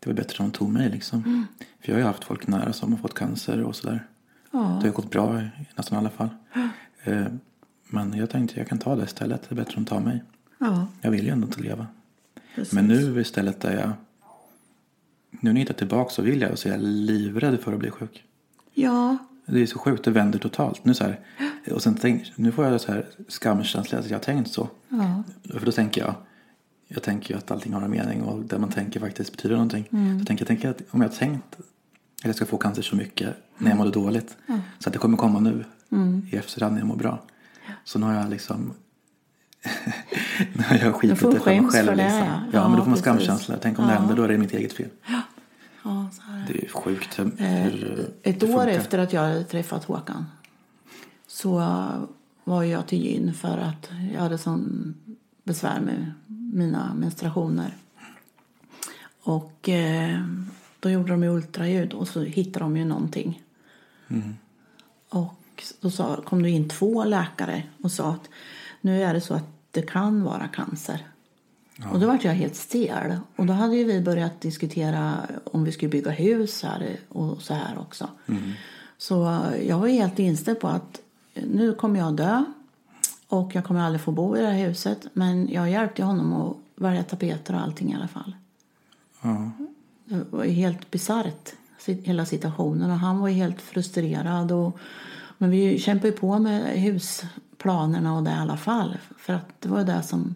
Det 0.00 0.06
var 0.10 0.14
bättre 0.14 0.44
om 0.44 0.50
de 0.50 0.56
tog 0.58 0.70
mig 0.70 0.90
liksom. 0.90 1.46
För 1.80 1.88
jag 1.88 1.94
har 1.94 2.00
ju 2.00 2.06
haft 2.06 2.24
folk 2.24 2.46
nära 2.46 2.72
som 2.72 2.92
har 2.92 2.98
fått 2.98 3.14
cancer 3.14 3.62
och 3.62 3.76
sådär. 3.76 4.06
Ja. 4.50 4.78
Det 4.82 4.88
har 4.88 4.94
gått 4.94 5.10
bra 5.10 5.40
i 5.42 5.48
nästan 5.76 5.98
alla 5.98 6.10
fall. 6.10 6.28
Eh, 7.04 7.26
Men 7.90 8.14
jag 8.16 8.30
tänkte 8.30 8.58
jag 8.60 8.68
kan 8.68 8.78
ta 8.78 8.96
det 8.96 9.04
istället. 9.04 9.42
Det 9.48 9.54
är 9.54 9.56
bättre 9.56 9.76
om 9.76 9.84
de 9.84 9.88
tar 9.90 10.00
mig. 10.00 10.22
Ja, 10.58 10.86
Jag 11.00 11.10
vill 11.10 11.24
ju 11.24 11.30
ändå 11.30 11.46
inte 11.46 11.60
leva. 11.60 11.86
precis. 12.54 12.72
Men 12.72 12.86
nu 12.86 13.20
istället 13.20 13.64
är 13.64 13.80
jag... 13.80 13.90
Nu 15.30 15.38
när 15.40 15.50
jag 15.50 15.58
hittar 15.58 15.74
tillbaka 15.74 16.10
så 16.10 16.22
vill 16.22 16.40
jag 16.40 16.58
så 16.58 16.68
är 16.68 16.72
jag 16.72 16.80
livrädd 16.82 17.60
för 17.60 17.72
att 17.72 17.78
bli 17.78 17.90
sjuk. 17.90 18.24
Ja, 18.74 19.16
Det 19.50 19.62
är 19.62 19.66
så 19.66 19.78
sjukt, 19.78 20.04
det 20.04 20.10
vänder 20.10 20.38
totalt. 20.38 20.84
Nu, 20.84 20.94
så 20.94 21.04
här, 21.04 21.20
och 21.72 21.82
sen 21.82 21.94
tänk, 22.00 22.32
nu 22.36 22.52
får 22.52 22.64
jag 22.66 22.80
så 22.80 22.92
här 22.92 23.06
skamkänsla 23.28 23.98
att 23.98 24.10
jag 24.10 24.16
har 24.18 24.22
tänkt 24.22 24.50
så. 24.52 24.68
ja, 24.88 25.22
För 25.58 25.66
då 25.66 25.72
tänker 25.72 26.00
jag, 26.00 26.14
jag 26.88 27.02
tänker 27.02 27.34
ju 27.34 27.38
att 27.38 27.50
allting 27.50 27.72
har 27.72 27.82
en 27.82 27.90
mening 27.90 28.22
och 28.22 28.44
det 28.44 28.58
man 28.58 28.70
tänker 28.70 29.00
faktiskt 29.00 29.30
betyder 29.32 29.54
någonting. 29.54 29.88
Mm. 29.92 30.18
Så 30.20 30.24
tänker, 30.24 30.42
jag 30.42 30.48
tänker 30.48 30.68
att 30.70 30.82
om 30.90 31.00
jag 31.02 31.08
har 31.08 31.16
tänkt 31.16 31.54
att 31.54 32.24
jag 32.24 32.34
ska 32.36 32.46
få 32.46 32.58
cancer 32.58 32.82
så 32.82 32.96
mycket 32.96 33.34
när 33.58 33.68
jag 33.68 33.76
mådde 33.78 33.90
dåligt. 33.90 34.36
Så 34.78 34.88
att 34.88 34.92
det 34.92 34.98
kommer 34.98 35.16
komma 35.16 35.40
nu 35.40 35.64
Mm. 35.92 36.26
i 36.32 36.36
efterhand 36.36 36.72
när 36.74 36.80
jag 36.80 36.88
mår 36.88 36.96
bra. 36.96 37.22
Så 37.84 37.98
nu 37.98 38.06
har 38.06 38.14
jag 38.14 38.30
liksom 38.30 38.72
nu 40.52 40.62
har 40.68 40.76
jag 40.76 40.94
skitit 40.94 41.20
det 41.20 41.40
för 41.40 41.50
mig 41.60 41.64
själv. 41.70 41.86
det, 41.86 41.94
liksom. 41.96 42.18
ja. 42.18 42.40
ja. 42.52 42.68
men 42.68 42.78
då 42.78 42.84
får 42.84 42.90
man 42.90 42.98
precis. 42.98 43.02
skamkänsla. 43.02 43.56
Tänk 43.62 43.78
om 43.78 43.86
det 43.86 43.92
Ja. 43.92 43.98
händer, 43.98 44.16
då 44.16 44.22
är 44.22 44.28
det 44.28 44.38
mitt 44.38 44.54
eget 44.54 44.72
fel. 44.72 44.88
ja. 45.08 45.17
Det 46.48 46.58
är 46.58 46.62
ju 46.62 46.68
sjukt 46.68 47.18
hur, 47.18 47.32
Eh, 47.38 48.32
Ett 48.32 48.42
år 48.42 48.66
efter 48.66 48.98
att 48.98 49.12
jag 49.12 49.20
hade 49.20 49.44
träffat 49.44 49.84
Håkan 49.84 50.26
så 51.26 51.62
var 52.44 52.62
jag 52.62 52.86
till 52.86 53.04
gyn 53.04 53.34
för 53.34 53.58
att 53.58 53.90
jag 54.14 54.20
hade 54.20 54.38
sån 54.38 54.94
besvär 55.44 55.80
med 55.80 56.12
mina 56.52 56.94
menstruationer. 56.94 57.74
Och 59.22 59.68
eh, 59.68 60.24
då 60.80 60.90
gjorde 60.90 61.10
de 61.10 61.22
ju 61.22 61.28
ultraljud 61.28 61.92
och 61.92 62.08
så 62.08 62.22
hittade 62.22 62.64
de 62.64 62.76
ju 62.76 62.84
någonting. 62.84 63.42
Och 65.08 65.64
då 65.80 65.90
sa, 65.90 66.22
kom 66.22 66.42
det 66.42 66.50
in 66.50 66.68
två 66.68 67.04
läkare 67.04 67.62
och 67.82 67.92
sa 67.92 68.10
att 68.12 68.28
nu 68.80 69.02
är 69.02 69.14
det 69.14 69.20
så 69.20 69.34
att 69.34 69.44
det 69.70 69.82
kan 69.82 70.22
vara 70.22 70.48
cancer. 70.48 71.06
Och 71.86 72.00
då 72.00 72.06
var 72.06 72.18
jag 72.22 72.32
helt 72.32 72.56
stel. 72.56 73.16
Och 73.36 73.46
då 73.46 73.52
hade 73.52 73.84
vi 73.84 74.00
börjat 74.00 74.40
diskutera 74.40 75.16
om 75.44 75.64
vi 75.64 75.72
skulle 75.72 75.88
bygga 75.88 76.10
hus 76.10 76.62
här 76.62 76.96
och 77.08 77.42
så 77.42 77.54
här 77.54 77.78
också. 77.78 78.08
Så 78.98 79.44
jag 79.62 79.78
var 79.78 79.88
helt 79.88 80.18
inställd 80.18 80.60
på 80.60 80.68
att 80.68 81.00
nu 81.34 81.74
kommer 81.74 82.00
jag 82.00 82.16
dö. 82.16 82.44
Och 83.28 83.54
jag 83.54 83.64
kommer 83.64 83.80
aldrig 83.80 84.00
få 84.00 84.12
bo 84.12 84.36
i 84.36 84.40
det 84.40 84.46
här 84.46 84.66
huset. 84.66 85.06
Men 85.12 85.48
jag 85.48 85.70
hjälpte 85.70 86.02
honom 86.02 86.32
att 86.32 86.56
välja 86.74 87.02
tapeter 87.02 87.54
och 87.54 87.60
allting 87.60 87.92
i 87.92 87.94
alla 87.94 88.08
fall. 88.08 88.36
Ja. 89.22 89.50
Det 90.04 90.24
var 90.30 90.44
helt 90.44 90.90
bisarrt, 90.90 91.52
hela 91.86 92.26
situationen. 92.26 92.90
Och 92.90 92.98
han 92.98 93.18
var 93.18 93.28
ju 93.28 93.34
helt 93.34 93.60
frustrerad. 93.60 94.52
Och, 94.52 94.78
men 95.38 95.50
vi 95.50 95.78
kämpade 95.78 96.08
ju 96.08 96.14
på 96.14 96.38
med 96.38 96.80
husplanerna 96.80 98.16
och 98.16 98.22
det 98.22 98.30
i 98.30 98.34
alla 98.34 98.56
fall. 98.56 98.98
För 99.18 99.32
att 99.32 99.60
det 99.60 99.68
var 99.68 99.78
ju 99.78 99.84
det 99.84 100.02
som 100.02 100.34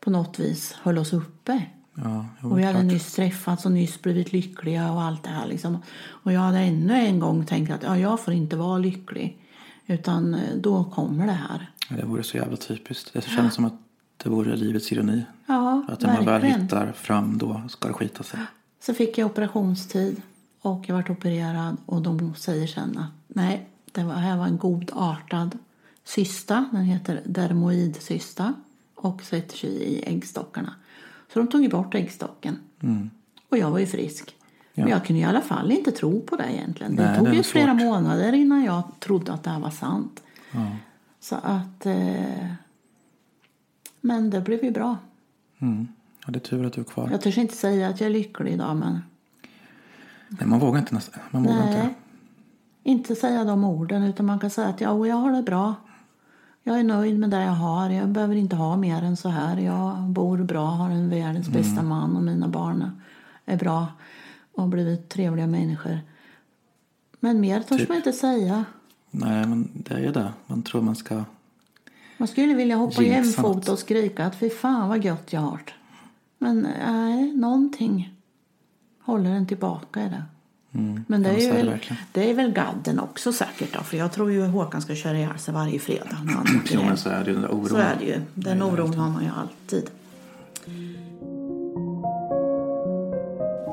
på 0.00 0.10
något 0.10 0.38
vis 0.38 0.72
höll 0.82 0.98
oss 0.98 1.12
uppe. 1.12 1.62
Ja, 1.94 2.26
jo, 2.42 2.50
Och 2.50 2.58
vi 2.58 2.62
hade 2.62 2.74
klart. 2.78 2.84
nyss 2.92 3.12
träffats 3.14 3.66
och 3.66 3.72
nyss 3.72 4.02
blivit 4.02 4.32
lyckliga 4.32 4.92
och 4.92 5.02
allt 5.02 5.22
det 5.24 5.30
här. 5.30 5.46
Liksom. 5.46 5.78
Och 6.06 6.32
jag 6.32 6.40
hade 6.40 6.58
ännu 6.58 6.94
en 6.94 7.18
gång 7.18 7.46
tänkt 7.46 7.70
att 7.72 7.82
ja, 7.82 7.98
jag 7.98 8.20
får 8.20 8.34
inte 8.34 8.56
vara 8.56 8.78
lycklig. 8.78 9.38
Utan 9.86 10.34
eh, 10.34 10.40
då 10.56 10.84
kommer 10.84 11.26
det 11.26 11.32
här. 11.32 11.70
Ja, 11.90 11.96
Det 11.96 12.04
vore 12.06 12.22
så 12.22 12.36
jävla 12.36 12.56
typiskt. 12.56 13.12
Det 13.12 13.22
känns 13.22 13.54
som 13.54 13.64
att 13.64 13.74
det 14.22 14.28
vore 14.28 14.56
livets 14.56 14.92
ironi. 14.92 15.22
Ja, 15.46 15.84
Att 15.88 16.00
när 16.00 16.14
man 16.14 16.24
väl 16.24 16.42
hittar 16.42 16.92
fram 16.92 17.38
då 17.38 17.62
ska 17.68 17.88
det 17.88 17.94
skita 17.94 18.22
sig. 18.22 18.40
Så 18.80 18.94
fick 18.94 19.18
jag 19.18 19.26
operationstid 19.26 20.22
och 20.60 20.84
jag 20.88 20.94
vart 20.94 21.10
opererad 21.10 21.76
och 21.86 22.02
de 22.02 22.34
säger 22.34 22.66
sen 22.66 22.98
att 22.98 23.10
nej, 23.28 23.68
det 23.92 24.00
här 24.00 24.36
var 24.36 24.46
en 24.46 24.58
godartad 24.58 25.58
cysta. 26.04 26.68
Den 26.72 26.82
heter 26.84 27.22
dermoidcysta 27.26 28.54
och 28.98 29.22
sätter 29.22 29.56
sig 29.56 29.70
i 29.70 30.02
äggstockarna. 30.14 30.74
Så 31.32 31.38
de 31.38 31.48
tog 31.48 31.62
ju 31.62 31.68
bort 31.68 31.94
äggstocken. 31.94 32.58
Och 33.48 33.58
jag 33.58 33.70
var 33.70 33.78
ju 33.78 33.86
frisk. 33.86 34.34
Men 34.74 34.82
Mm. 34.82 34.90
Ja. 34.90 34.96
jag 34.96 35.06
kunde 35.06 35.22
i 35.22 35.24
alla 35.24 35.40
fall 35.40 35.70
inte 35.72 35.90
tro 35.92 36.20
på 36.20 36.36
det 36.36 36.52
egentligen. 36.54 36.96
Det 36.96 37.04
Nej, 37.06 37.18
tog 37.18 37.26
det 37.26 37.36
ju 37.36 37.42
flera 37.42 37.72
svårt. 37.78 37.82
månader 37.82 38.32
innan 38.32 38.64
jag 38.64 38.82
trodde 39.00 39.32
att 39.32 39.44
det 39.44 39.50
här 39.50 39.60
var 39.60 39.70
sant. 39.70 40.22
Ja. 40.52 40.66
Så 41.20 41.36
att... 41.42 41.86
Eh, 41.86 42.46
men 44.00 44.30
det 44.30 44.40
blev 44.40 44.64
ju 44.64 44.70
bra. 44.70 44.96
Mm. 45.58 45.88
Ja, 46.26 46.32
det 46.32 46.38
är 46.38 46.40
tur 46.40 46.66
att 46.66 46.72
du 46.72 46.80
är 46.80 46.84
kvar. 46.84 47.08
Jag 47.10 47.20
törs 47.20 47.38
inte 47.38 47.54
säga 47.56 47.88
att 47.88 48.00
jag 48.00 48.06
är 48.06 48.12
lycklig 48.12 48.52
idag 48.52 48.76
men... 48.76 49.00
Nej, 50.28 50.46
man 50.46 50.58
vågar 50.58 50.78
inte. 50.78 51.00
Man 51.30 51.42
vågar 51.42 51.56
inte. 51.68 51.78
Nej, 51.82 51.94
inte 52.82 53.14
säga 53.14 53.44
de 53.44 53.64
orden 53.64 54.02
utan 54.02 54.26
man 54.26 54.38
kan 54.38 54.50
säga 54.50 54.68
att 54.68 54.80
ja, 54.80 55.06
jag 55.06 55.16
har 55.16 55.32
det 55.32 55.42
bra. 55.42 55.74
Jag 56.68 56.80
är 56.80 56.84
nöjd 56.84 57.18
med 57.18 57.30
det 57.30 57.42
jag 57.42 57.52
har. 57.52 57.90
Jag 57.90 58.08
behöver 58.08 58.36
inte 58.36 58.56
ha 58.56 58.76
mer 58.76 59.02
än 59.02 59.16
så 59.16 59.28
här. 59.28 59.56
Jag 59.56 60.02
bor 60.02 60.38
bra, 60.38 60.64
har 60.64 60.90
en 60.90 61.10
världens 61.10 61.48
bästa 61.48 61.82
man 61.82 62.16
och 62.16 62.22
mina 62.22 62.48
barn 62.48 63.00
är 63.44 63.56
bra 63.56 63.86
och 64.52 64.62
har 64.62 64.68
blivit 64.68 65.08
trevliga 65.08 65.46
människor. 65.46 66.00
Men 67.20 67.40
mer 67.40 67.60
törs 67.60 67.78
Typ. 67.78 67.88
man 67.88 67.96
inte 67.96 68.12
säga. 68.12 68.64
Nej, 69.10 69.46
men 69.46 69.68
det 69.74 69.94
är 69.94 69.98
ju 69.98 70.12
det. 70.12 70.32
Man 70.46 70.62
tror 70.62 70.82
man 70.82 70.96
ska 70.96 71.24
Man 72.16 72.28
skulle 72.28 72.54
vilja 72.54 72.76
hoppa 72.76 73.02
jämfota 73.02 73.72
och 73.72 73.78
skrika 73.78 74.26
att 74.26 74.38
fy 74.38 74.50
fan 74.50 74.88
vad 74.88 75.04
gött 75.04 75.32
jag 75.32 75.40
har. 75.40 75.60
Men 76.38 76.68
nej, 76.86 77.32
någonting 77.32 78.14
håller 79.02 79.30
en 79.30 79.46
tillbaka 79.46 80.02
i 80.02 80.08
det. 80.08 80.22
Mm. 80.72 81.04
Men 81.08 81.22
det 81.22 81.28
är, 81.28 81.38
ju 81.38 81.52
väl, 81.52 81.78
det 82.12 82.30
är 82.30 82.34
väl 82.34 82.52
gadden 82.52 83.00
också 83.00 83.32
säkert 83.32 83.74
då. 83.74 83.82
För 83.82 83.96
jag 83.96 84.12
tror 84.12 84.32
ju 84.32 84.46
Håkan 84.46 84.82
ska 84.82 84.94
köra 84.94 85.18
ihjäl 85.18 85.38
sig 85.38 85.54
varje 85.54 85.78
fredag. 85.78 86.16
När 86.24 86.32
han 86.32 86.62
Jo, 86.70 86.82
men 86.82 86.96
så 86.96 87.08
är 87.08 87.24
det 87.24 87.30
ju 87.30 87.32
den 87.32 87.42
där 87.42 87.50
oron. 87.54 87.68
Så 87.68 87.76
är 87.76 87.96
det 87.98 88.04
ju. 88.04 88.20
Den 88.34 88.62
oron 88.62 88.94
har 88.94 89.10
man 89.10 89.24
ju 89.24 89.30
alltid. 89.30 89.90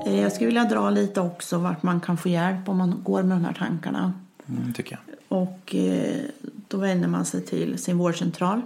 Eh, 0.05 0.21
Jag 0.21 0.31
skulle 0.31 0.45
vilja 0.45 0.63
dra 0.63 0.89
lite 0.89 1.21
också 1.21 1.57
vart 1.57 1.83
man 1.83 1.99
kan 1.99 2.17
få 2.17 2.29
hjälp 2.29 2.69
om 2.69 2.77
man 2.77 3.03
går 3.03 3.23
med 3.23 3.37
de 3.37 3.45
här 3.45 3.53
tankarna. 3.53 4.13
Mm, 4.47 4.73
tycker 4.73 4.99
jag. 5.05 5.15
Och 5.39 5.75
eh, 5.75 6.21
då 6.67 6.77
vänder 6.77 7.07
man 7.07 7.25
sig 7.25 7.45
till 7.45 7.77
sin 7.77 7.97
vårdcentral, 7.97 8.61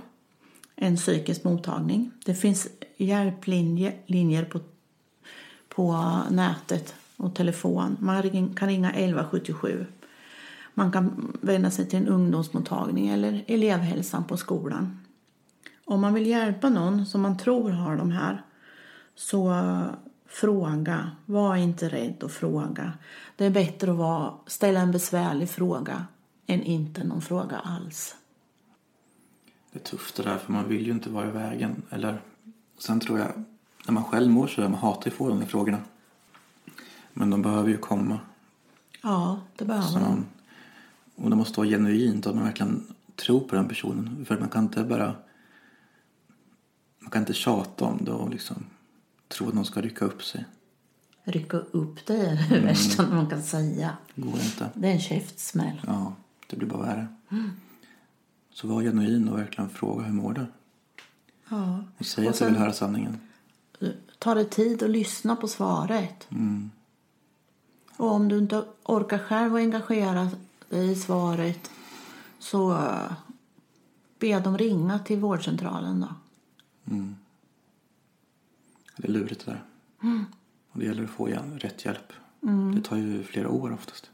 en 0.75 0.95
psykisk 0.95 1.43
mottagning. 1.43 2.11
Det 2.25 2.35
finns 2.35 2.67
hjälplinjer 2.97 3.93
linjer 4.05 4.45
på, 4.45 4.59
på 5.69 6.17
nätet 6.29 6.93
och 7.19 7.35
telefon. 7.35 7.97
Man 7.99 8.21
kan 8.55 8.67
ringa 8.67 8.91
1177. 8.91 9.85
Man 10.73 10.91
kan 10.91 11.37
vända 11.41 11.71
sig 11.71 11.89
till 11.89 11.99
en 11.99 12.07
ungdomsmottagning 12.07 13.07
eller 13.07 13.43
elevhälsan 13.47 14.23
på 14.23 14.37
skolan. 14.37 14.99
Om 15.85 16.01
man 16.01 16.13
vill 16.13 16.27
hjälpa 16.27 16.69
någon 16.69 17.05
som 17.05 17.21
man 17.21 17.37
tror 17.37 17.69
har 17.69 17.97
de 17.97 18.11
här 18.11 18.43
så 19.15 19.53
fråga. 20.29 21.11
Var 21.25 21.55
inte 21.55 21.89
rädd 21.89 22.23
att 22.23 22.31
fråga. 22.31 22.93
Det 23.35 23.45
är 23.45 23.49
bättre 23.49 23.91
att 23.91 23.97
vara, 23.97 24.33
ställa 24.47 24.79
en 24.79 24.91
besvärlig 24.91 25.49
fråga 25.49 26.05
än 26.47 26.63
inte 26.63 27.03
någon 27.03 27.21
fråga 27.21 27.57
alls. 27.57 28.15
Det 29.71 29.79
är 29.79 29.83
tufft 29.83 30.15
det 30.15 30.23
där 30.23 30.37
för 30.37 30.51
man 30.51 30.67
vill 30.67 30.85
ju 30.85 30.91
inte 30.91 31.09
vara 31.09 31.27
i 31.27 31.31
vägen. 31.31 31.81
Eller, 31.89 32.21
sen 32.77 32.99
tror 32.99 33.19
jag, 33.19 33.43
när 33.85 33.93
man 33.93 34.03
själv 34.03 34.31
mår 34.31 34.47
så 34.47 34.61
där, 34.61 34.69
man 34.69 34.79
hatar 34.79 35.05
ju 35.05 35.11
att 35.11 35.17
få 35.17 35.29
de 35.29 35.39
här 35.39 35.47
frågorna. 35.47 35.77
Men 37.19 37.29
de 37.29 37.41
behöver 37.41 37.69
ju 37.69 37.77
komma. 37.77 38.19
Ja, 39.01 39.41
det 39.55 39.65
behöver 39.65 39.87
Så 39.87 39.99
man. 39.99 40.25
och 41.15 41.29
det 41.29 41.35
måste 41.35 41.59
vara 41.59 41.69
genuint 41.69 42.27
att 42.27 42.35
man 42.35 42.43
verkligen 42.43 42.93
tror 43.15 43.39
på 43.39 43.55
den 43.55 43.67
personen. 43.67 44.25
För 44.25 44.39
man 44.39 44.49
kan 44.49 44.63
inte 44.63 44.83
bara... 44.83 45.15
Man 46.99 47.11
kan 47.11 47.21
inte 47.21 47.33
tjata 47.33 47.85
om 47.85 48.05
det 48.05 48.11
och 48.11 48.29
liksom 48.29 48.65
tro 49.27 49.47
att 49.47 49.53
någon 49.53 49.65
ska 49.65 49.81
rycka 49.81 50.05
upp 50.05 50.23
sig. 50.23 50.45
Rycka 51.23 51.57
upp 51.57 52.05
det 52.05 52.17
är 52.17 52.49
det 52.49 52.59
värsta 52.59 53.07
man 53.07 53.29
kan 53.29 53.43
säga. 53.43 53.97
Går 54.15 54.39
inte. 54.39 54.69
Det 54.73 54.87
är 54.87 54.91
en 54.91 54.99
käftsmäll. 54.99 55.81
Ja, 55.87 56.13
det 56.47 56.55
blir 56.55 56.67
bara 56.67 56.81
värre. 56.81 57.07
Så 58.53 58.67
var 58.67 58.81
genuin 58.81 59.29
och 59.29 59.39
verkligen 59.39 59.69
fråga 59.69 60.03
hur 60.03 60.13
mår 60.13 60.33
du? 60.33 60.45
Ja. 61.49 61.83
Och 61.97 62.05
säg 62.05 62.27
att 62.27 62.39
du 62.39 62.45
vill 62.45 62.55
höra 62.55 62.73
sanningen. 62.73 63.19
Ta 64.19 64.33
dig 64.35 64.49
tid 64.49 64.83
att 64.83 64.89
lyssna 64.89 65.35
på 65.35 65.47
svaret. 65.47 66.27
Mm. 66.31 66.71
Och 67.99 68.11
om 68.11 68.27
du 68.27 68.37
inte 68.37 68.63
orkar 68.83 69.17
själv 69.17 69.55
att 69.55 69.59
engagera 69.59 70.31
dig 70.69 70.91
i 70.91 70.95
svaret 70.95 71.71
så 72.39 72.71
eh, 72.71 73.11
be 74.19 74.39
dem 74.39 74.57
ringa 74.57 74.99
till 74.99 75.19
vårdcentralen 75.19 75.99
då. 75.99 76.07
Det 78.97 79.07
är 79.07 79.11
lurigt 79.11 79.45
det 79.45 79.51
där. 79.51 79.63
Och 80.71 80.79
det 80.79 80.85
gäller 80.85 81.03
att 81.03 81.09
få 81.09 81.27
rätt 81.57 81.85
hjälp. 81.85 82.13
Mm. 82.43 82.75
Det 82.75 82.81
tar 82.81 82.97
ju 82.97 83.23
flera 83.23 83.49
år 83.49 83.73
oftast. 83.73 84.09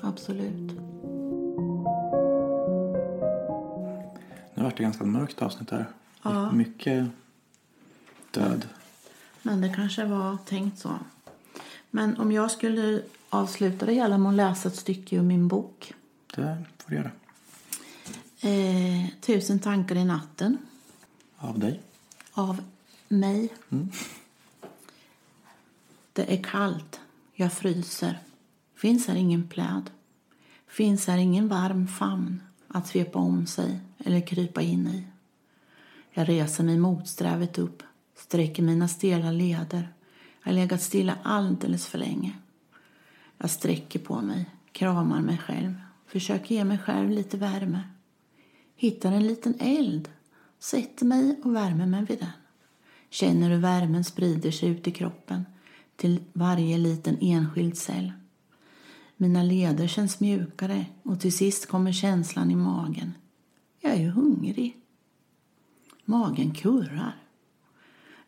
Absolut. 0.00 0.72
Nu 4.54 4.62
vart 4.62 4.76
det 4.76 4.82
ganska 4.82 5.04
mörkt 5.04 5.42
avsnitt 5.42 5.70
här. 5.70 5.86
Ja. 6.22 6.52
Mycket 6.52 7.08
död. 8.30 8.68
Men 9.42 9.60
det 9.60 9.74
kanske 9.74 10.04
var 10.04 10.36
tänkt 10.46 10.78
så. 10.78 10.90
Men 11.94 12.16
om 12.20 12.32
jag 12.32 12.50
skulle 12.50 13.02
avsluta 13.28 13.86
det 13.86 13.92
hela 13.92 14.18
med 14.18 14.28
att 14.30 14.34
läsa 14.36 14.68
ett 14.68 14.76
stycke 14.76 15.16
ur 15.16 15.22
min 15.22 15.48
bok. 15.48 15.94
Det 16.34 16.64
får 16.78 16.90
du 16.90 16.96
göra. 16.96 17.10
Eh, 18.40 19.08
Tusen 19.20 19.58
tankar 19.58 19.96
i 19.96 20.04
natten 20.04 20.58
Av 21.36 21.58
dig. 21.58 21.80
av 22.32 22.62
mig. 23.08 23.48
Det 26.12 26.34
är 26.38 26.42
kallt. 26.42 27.00
Jag 27.34 27.52
fryser. 27.52 28.18
Finns 28.76 29.06
här 29.08 29.14
ingen 29.14 29.48
pläd. 29.48 29.90
Finns 30.68 31.06
här 31.06 31.18
ingen 31.18 31.48
varm 31.48 31.86
famn 31.88 32.42
att 32.68 32.86
svepa 32.88 33.18
om 33.18 33.46
sig 33.46 33.80
eller 33.98 34.26
krypa 34.26 34.62
in 34.62 34.88
i. 34.88 35.06
Jag 36.10 36.28
reser 36.28 36.64
mig 36.64 36.78
motsträvigt 36.78 37.58
upp, 37.58 37.82
sträcker 38.16 38.62
mina 38.62 38.88
stela 38.88 39.30
leder. 39.30 39.88
Jag 40.44 40.52
har 40.52 40.54
legat 40.54 40.82
stilla 40.82 41.18
alldeles 41.22 41.86
för 41.86 41.98
länge. 41.98 42.32
Jag 43.38 43.50
sträcker 43.50 43.98
på 43.98 44.20
mig, 44.20 44.50
kramar 44.72 45.20
mig 45.20 45.38
själv, 45.38 45.74
försöker 46.06 46.54
ge 46.54 46.64
mig 46.64 46.78
själv 46.78 47.10
lite 47.10 47.36
värme. 47.36 47.80
Hittar 48.76 49.12
en 49.12 49.26
liten 49.26 49.54
eld, 49.58 50.08
sätter 50.58 51.06
mig 51.06 51.40
och 51.44 51.54
värmer 51.54 51.86
mig 51.86 52.04
vid 52.04 52.18
den. 52.18 52.28
Känner 53.10 53.50
hur 53.50 53.58
värmen 53.58 54.04
sprider 54.04 54.50
sig 54.50 54.68
ut 54.68 54.88
i 54.88 54.90
kroppen 54.90 55.46
till 55.96 56.24
varje 56.32 56.78
liten 56.78 57.18
enskild 57.20 57.76
cell. 57.76 58.12
Mina 59.16 59.42
leder 59.42 59.86
känns 59.86 60.20
mjukare 60.20 60.86
och 61.02 61.20
till 61.20 61.36
sist 61.36 61.68
kommer 61.68 61.92
känslan 61.92 62.50
i 62.50 62.56
magen. 62.56 63.12
Jag 63.80 63.92
är 63.92 64.00
ju 64.00 64.10
hungrig. 64.10 64.76
Magen 66.04 66.54
kurrar. 66.54 67.23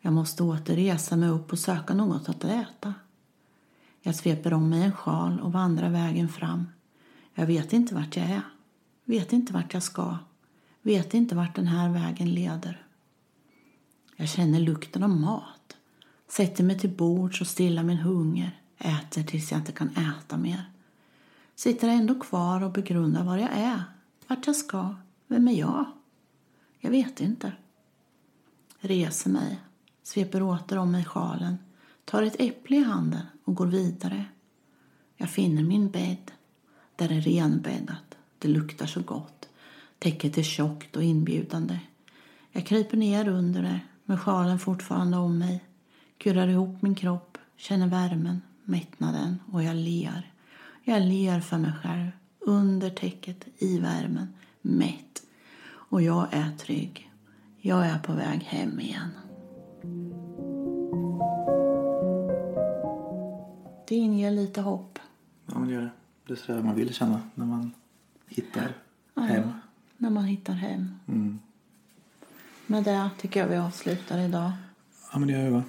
Jag 0.07 0.13
måste 0.13 0.43
åter 0.43 0.75
resa 0.75 1.15
mig 1.15 1.29
upp 1.29 1.51
och 1.51 1.59
söka 1.59 1.93
något 1.93 2.29
att 2.29 2.43
äta. 2.43 2.93
Jag 4.01 4.15
sveper 4.15 4.53
om 4.53 4.69
mig 4.69 4.83
en 4.83 4.91
sjal 4.91 5.39
och 5.39 5.51
vandrar 5.51 5.89
vägen 5.89 6.29
fram. 6.29 6.67
Jag 7.33 7.45
vet 7.45 7.73
inte 7.73 7.95
vart 7.95 8.17
jag 8.17 8.25
är. 8.25 8.41
Vet 9.05 9.33
inte 9.33 9.53
vart 9.53 9.73
jag 9.73 9.83
ska. 9.83 10.17
Vet 10.81 11.13
inte 11.13 11.35
vart 11.35 11.55
den 11.55 11.67
här 11.67 11.89
vägen 11.89 12.33
leder. 12.33 12.85
Jag 14.15 14.29
känner 14.29 14.59
lukten 14.59 15.03
av 15.03 15.09
mat. 15.09 15.77
Sätter 16.27 16.63
mig 16.63 16.79
till 16.79 16.95
bords 16.95 17.41
och 17.41 17.47
stillar 17.47 17.83
min 17.83 17.97
hunger. 17.97 18.61
Äter 18.77 19.23
tills 19.23 19.51
jag 19.51 19.59
inte 19.59 19.71
kan 19.71 19.89
äta 19.89 20.37
mer. 20.37 20.71
Sitter 21.55 21.87
ändå 21.87 22.19
kvar 22.19 22.63
och 22.63 22.71
begrundar 22.71 23.23
var 23.23 23.37
jag 23.37 23.51
är. 23.51 23.83
Vart 24.27 24.47
jag 24.47 24.55
ska. 24.55 24.95
Vem 25.27 25.47
är 25.47 25.53
jag? 25.59 25.85
Jag 26.79 26.91
vet 26.91 27.21
inte. 27.21 27.51
Reser 28.79 29.29
mig. 29.29 29.59
Sveper 30.07 30.43
åter 30.43 30.77
om 30.77 30.91
mig 30.91 31.05
sjalen. 31.05 31.57
Tar 32.05 32.23
ett 32.23 32.35
äpple 32.39 32.77
i 32.77 32.83
handen 32.83 33.21
och 33.43 33.55
går 33.55 33.65
vidare. 33.65 34.25
Jag 35.17 35.29
finner 35.29 35.63
min 35.63 35.89
bädd. 35.89 36.31
Där 36.95 37.11
är 37.11 37.21
renbäddat. 37.21 38.17
Det 38.39 38.47
luktar 38.47 38.85
så 38.85 39.01
gott. 39.01 39.49
Täcket 39.99 40.37
är 40.37 40.43
tjockt 40.43 40.95
och 40.95 41.03
inbjudande. 41.03 41.79
Jag 42.51 42.65
kryper 42.65 42.97
ner 42.97 43.27
under 43.27 43.61
det 43.61 43.79
med 44.05 44.19
sjalen 44.19 44.59
fortfarande 44.59 45.17
om 45.17 45.37
mig. 45.37 45.63
Kurar 46.17 46.47
ihop 46.47 46.81
min 46.81 46.95
kropp, 46.95 47.37
känner 47.57 47.87
värmen, 47.87 48.41
mättnaden 48.63 49.39
och 49.51 49.63
jag 49.63 49.75
ler. 49.75 50.31
Jag 50.83 51.01
ler 51.01 51.39
för 51.39 51.57
mig 51.57 51.71
själv, 51.83 52.09
under 52.39 52.89
täcket, 52.89 53.47
i 53.57 53.79
värmen, 53.79 54.33
mätt. 54.61 55.23
Och 55.69 56.01
jag 56.01 56.27
är 56.31 56.51
trygg. 56.57 57.11
Jag 57.61 57.85
är 57.85 57.99
på 57.99 58.13
väg 58.13 58.43
hem 58.43 58.79
igen. 58.79 59.11
Det 63.87 63.95
inger 63.95 64.31
lite 64.31 64.61
hopp. 64.61 64.99
Ja, 65.45 65.59
men 65.59 65.67
det 65.67 65.73
gör 65.73 65.81
det. 65.81 65.89
Det 66.27 66.33
är 66.33 66.37
så 66.37 66.51
man 66.53 66.75
vill 66.75 66.93
känna 66.93 67.21
när 67.35 67.45
man 67.45 67.71
hittar 68.27 68.73
hem. 69.15 69.49
När 69.97 70.09
man 70.09 70.23
hittar 70.25 70.53
hem. 70.53 70.99
Mm. 71.07 71.39
Med 72.67 72.83
det 72.83 73.09
tycker 73.17 73.39
jag 73.39 73.47
vi 73.47 73.55
avslutar 73.57 74.19
idag. 74.19 74.51
Ja, 75.13 75.19
men 75.19 75.27
det 75.27 75.33
gör 75.33 75.43
vi 75.43 75.49
va. 75.49 75.63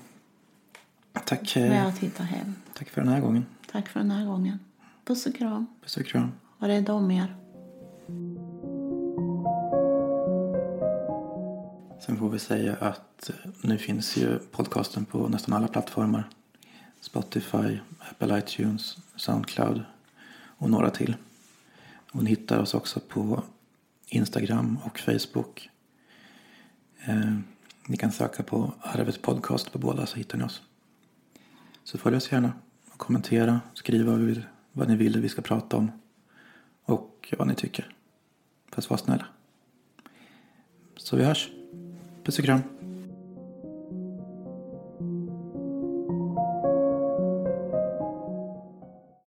Tack, 1.25 1.57
eh, 1.57 1.69
Med 1.69 1.87
att 1.89 1.99
hitta 1.99 2.23
hem. 2.23 2.55
tack 2.75 2.89
för 2.89 3.01
den 3.01 3.11
här 3.11 3.21
gången. 3.21 3.47
Tack 3.73 3.89
för 3.89 4.01
den 4.01 4.11
här 4.11 4.27
gången. 4.27 4.59
Puss 5.05 5.27
och 5.27 5.35
kram. 5.35 5.67
Puss 5.83 5.97
och 5.97 6.07
kram. 6.07 6.33
Var 6.59 6.69
rädda 6.69 6.93
om 6.93 7.11
er. 7.11 7.37
Sen 12.09 12.19
får 12.19 12.31
vi 12.31 12.39
säga 12.39 12.77
att 12.77 13.31
eh, 13.31 13.51
nu 13.61 13.79
finns 13.79 14.17
ju 14.17 14.39
podcasten 14.39 15.05
på 15.05 15.29
nästan 15.29 15.55
alla 15.55 15.69
plattformar. 15.69 16.29
Spotify, 17.01 17.79
Apple 17.99 18.39
iTunes, 18.39 18.97
Soundcloud 19.17 19.83
och 20.41 20.71
några 20.71 20.91
till. 20.91 21.17
Och 22.13 22.25
ni 22.25 22.31
hittar 22.31 22.59
oss 22.59 22.75
också 22.75 23.01
på 23.01 23.43
Instagram 24.07 24.79
och 24.85 24.99
Facebook. 24.99 25.71
Eh, 27.05 27.35
ni 27.87 27.97
kan 27.97 28.13
söka 28.13 28.43
på 28.43 28.73
Arvet 28.81 29.23
Podcast 29.23 29.73
på 29.73 29.79
båda 29.79 30.07
så 30.07 30.17
hittar 30.17 30.39
ni 30.39 30.45
oss. 30.45 30.63
Så 31.85 31.99
följ 31.99 32.17
oss 32.17 32.33
gärna 32.33 32.53
och 32.91 32.99
kommentera, 32.99 33.61
skriva 33.75 34.11
vad, 34.11 34.21
vi 34.21 34.27
vill, 34.27 34.43
vad 34.73 34.89
ni 34.89 34.97
vill 34.97 35.17
att 35.17 35.25
vi 35.25 35.29
ska 35.29 35.43
prata 35.43 35.77
om 35.77 35.91
och 36.85 37.35
vad 37.39 37.49
ni 37.49 37.55
tycker. 37.55 37.95
Fast 38.71 38.91
var 38.91 38.97
snälla. 38.97 39.27
Så 40.97 41.17
vi 41.17 41.25
hörs. 41.25 41.51
Puss 42.29 42.39
och 42.39 42.45
kram. 42.45 42.78